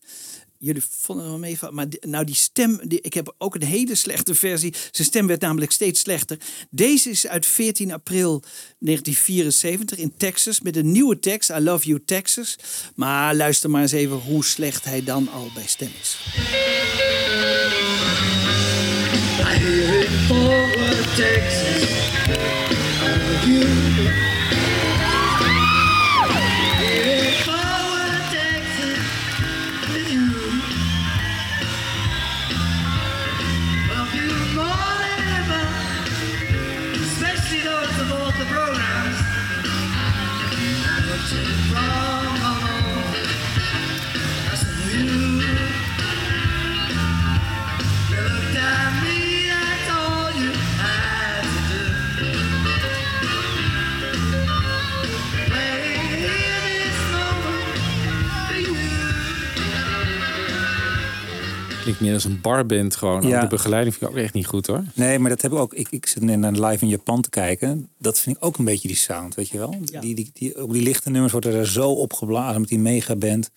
[0.59, 1.73] Jullie vonden mee van.
[1.73, 2.79] Maar die- nou, die stem.
[2.83, 4.73] Die, ik heb ook een hele slechte versie.
[4.91, 6.37] Zijn stem werd namelijk steeds slechter.
[6.69, 8.43] Deze is uit 14 april
[8.79, 10.61] 1974 in Texas.
[10.61, 11.49] Met een nieuwe tekst.
[11.49, 12.55] I love you, Texas.
[12.95, 16.17] Maar luister maar eens even hoe slecht hij dan al bij stem is.
[19.39, 22.06] I hear it forward, Texas.
[23.47, 23.86] I love you.
[61.87, 63.27] Klinkt meer als een barband gewoon.
[63.27, 63.41] Ja.
[63.41, 64.83] De begeleiding vind ik ook echt niet goed hoor.
[64.93, 65.73] Nee, maar dat heb ik ook.
[65.73, 67.89] Ik, ik zit net naar live in Japan te kijken.
[67.97, 69.75] Dat vind ik ook een beetje die sound, weet je wel?
[69.99, 73.49] Die, die, die, ook die lichte nummers worden er zo opgeblazen met die megaband.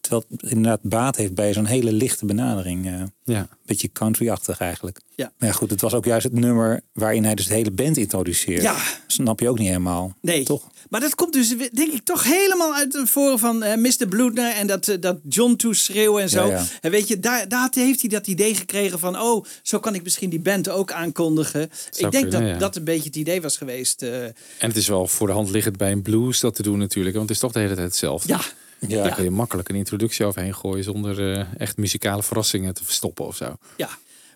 [0.00, 2.86] Terwijl het inderdaad baat heeft bij zo'n hele lichte benadering.
[2.86, 3.48] eh Ja.
[3.66, 5.00] Beetje country-achtig eigenlijk.
[5.14, 5.32] Ja.
[5.38, 7.96] Maar ja, goed, het was ook juist het nummer waarin hij dus de hele band
[7.96, 8.62] introduceert.
[8.62, 8.76] Ja.
[9.06, 10.14] Snap je ook niet helemaal.
[10.20, 10.44] Nee.
[10.44, 10.68] Toch?
[10.88, 14.08] Maar dat komt dus, denk ik, toch helemaal uit de voren van eh, Mr.
[14.08, 16.46] Bloedner en dat, eh, dat John toeschreeuwen en zo.
[16.46, 16.66] Ja, ja.
[16.80, 20.02] En weet je, daar, daar heeft hij dat idee gekregen van, oh, zo kan ik
[20.02, 21.62] misschien die band ook aankondigen.
[21.62, 21.70] ik
[22.10, 22.58] denk kunnen, dat ja.
[22.58, 24.02] dat een beetje het idee was geweest.
[24.02, 24.24] eh.
[24.24, 27.16] En het is wel voor de hand liggend bij een blues dat te doen natuurlijk.
[27.16, 28.28] Want het is toch de hele tijd hetzelfde.
[28.28, 28.40] Ja.
[28.88, 29.02] Ja.
[29.02, 33.26] Daar kun je makkelijk een introductie overheen gooien zonder eh, echt muzikale verrassingen te verstoppen
[33.26, 33.56] of zo.
[33.76, 33.88] ja.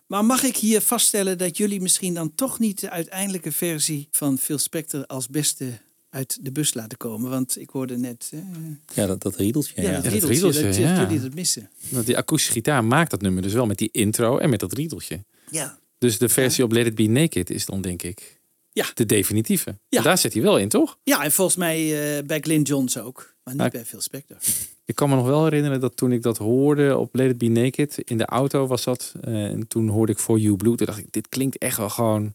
[0.07, 4.38] Maar mag ik hier vaststellen dat jullie misschien dan toch niet de uiteindelijke versie van
[4.38, 5.80] Phil Spector als beste
[6.11, 7.31] uit de bus laten komen?
[7.31, 8.31] Want ik hoorde net...
[8.35, 8.41] eh,
[8.95, 9.73] Ja, dat, dat riedeltje.
[9.83, 11.01] ja, Ja, dat dat riedeltje, riedeltje, dat, ja.
[11.03, 11.71] jullie dat missen.
[11.89, 14.73] Want die akoestische gitaar maakt dat nummer dus wel met die intro en met dat
[14.73, 15.25] riedeltje.
[15.51, 15.79] Ja.
[15.99, 18.41] Dus de versie op Let It Be Naked is dan denk ik
[18.73, 18.87] Ja.
[18.95, 19.79] de definitieve.
[19.89, 20.03] Ja.
[20.03, 20.99] Daar zit hij wel in, toch?
[21.03, 21.79] Ja, en volgens mij
[22.19, 23.35] eh, bij Glyn Johns ook.
[23.45, 24.37] Maar niet bij Phil Spector.
[24.85, 27.47] Ik kan me nog wel herinneren dat toen ik dat hoorde op Let It Be
[27.47, 29.13] Naked, in de auto was dat.
[29.21, 30.75] eh, en toen hoorde ik For You Blue.
[30.77, 32.35] Toen dacht ik, dit klinkt echt wel gewoon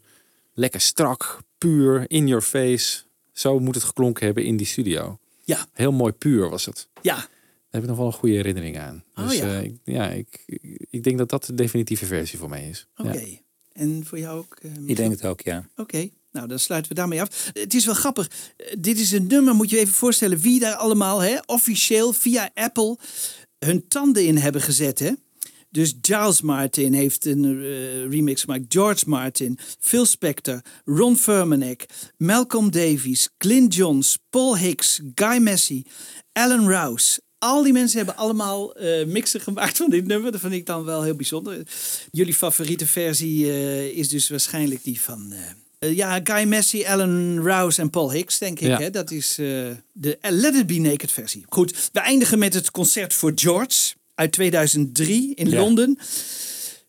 [0.53, 3.01] lekker strak, puur, in your face.
[3.35, 5.19] Zo moet het geklonken hebben in die studio.
[5.43, 5.67] Ja.
[5.73, 6.87] Heel mooi puur was het.
[7.01, 7.15] Ja.
[7.15, 7.27] Daar
[7.69, 9.03] heb ik nog wel een goede herinnering aan.
[9.15, 9.45] Oh, Dus ja.
[9.57, 10.43] eh, ik, ja, ik,
[10.89, 12.87] ik denk dat dat de definitieve versie voor mij is.
[12.97, 13.19] Oké.
[13.19, 13.25] Ja.
[13.73, 14.57] En voor jou ook?
[14.61, 15.67] eh, Ik denk het ook, ja.
[15.75, 17.49] Oké, nou dan sluiten we daarmee af.
[17.53, 18.29] Het is wel grappig.
[18.57, 22.13] Eh, Dit is een nummer, moet je je even voorstellen, wie daar allemaal hè, officieel
[22.13, 22.97] via Apple
[23.59, 24.99] hun tanden in hebben gezet.
[24.99, 25.11] Hè?
[25.75, 28.63] Dus Giles Martin heeft een eh, remix gemaakt.
[28.67, 31.85] George Martin, Phil Spector, Ron Furmanek,
[32.17, 35.85] Malcolm Davies, Clint Johns, Paul Hicks, Guy Massey,
[36.31, 37.21] Alan Rouse.
[37.37, 40.31] Al die mensen hebben allemaal eh, mixen gemaakt van dit nummer.
[40.31, 41.67] Dat vind ik dan wel heel bijzonder.
[42.11, 45.33] Jullie favoriete versie eh, is dus waarschijnlijk die van...
[45.79, 48.67] ja, Guy Massey, Alan Rouse en Paul Hicks, denk ik.
[48.67, 48.77] Ja.
[48.77, 48.89] Hè?
[48.89, 51.45] Dat is de Let It Be Naked versie.
[51.49, 55.59] Goed, we eindigen met het concert voor George uit 2003 in Ja.
[55.59, 55.97] Londen.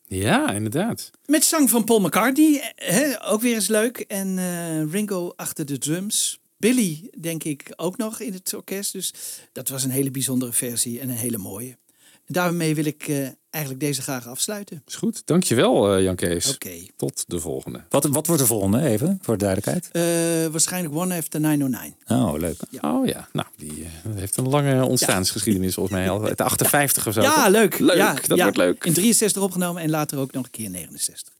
[0.09, 1.11] Ja, inderdaad.
[1.25, 3.99] Met zang van Paul McCartney, hè, ook weer eens leuk.
[3.99, 6.41] En eh, Ringo achter de drums.
[6.59, 8.93] Billy, denk ik, ook nog in het orkest.
[8.93, 9.15] Dus
[9.53, 11.77] dat was een hele bijzondere versie en een hele mooie.
[12.27, 13.17] Daarmee wil ik eh,
[13.51, 14.83] eigenlijk deze graag afsluiten.
[14.87, 15.23] Is goed.
[15.25, 16.55] Dankjewel, eh Jan Kees.
[16.55, 16.71] Oké.
[16.97, 17.85] Tot de volgende.
[17.89, 19.89] Wat, wat wordt de volgende, even, voor de duidelijkheid?
[19.93, 21.97] Eh, waarschijnlijk One After 909.
[22.09, 22.57] Oh, leuk.
[22.81, 26.11] Oh ja, nou, die heeft een lange ontstaansgeschiedenis volgens mij.
[26.11, 27.23] Al uit de 58 of zo.
[27.23, 27.53] Ja, toch?
[27.53, 27.79] leuk.
[27.79, 28.43] Leuk, Ja, dat ja.
[28.43, 28.85] wordt leuk.
[28.85, 31.35] In 63 opgenomen en later ook nog een keer in 69.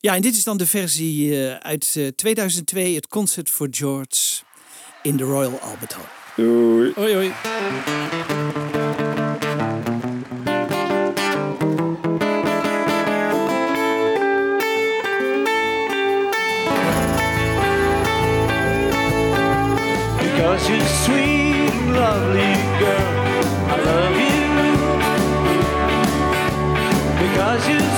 [0.00, 4.42] Ja, en dit is dan de versie eh, uit eh, 2002, het Concert for George
[5.02, 6.04] in de Royal Albert Hall.
[6.36, 6.92] Doei.
[6.94, 7.32] Hoi, hoi.
[20.58, 23.44] Because you're sweet and lovely, girl.
[23.70, 24.46] I love you.
[27.22, 27.97] Because you're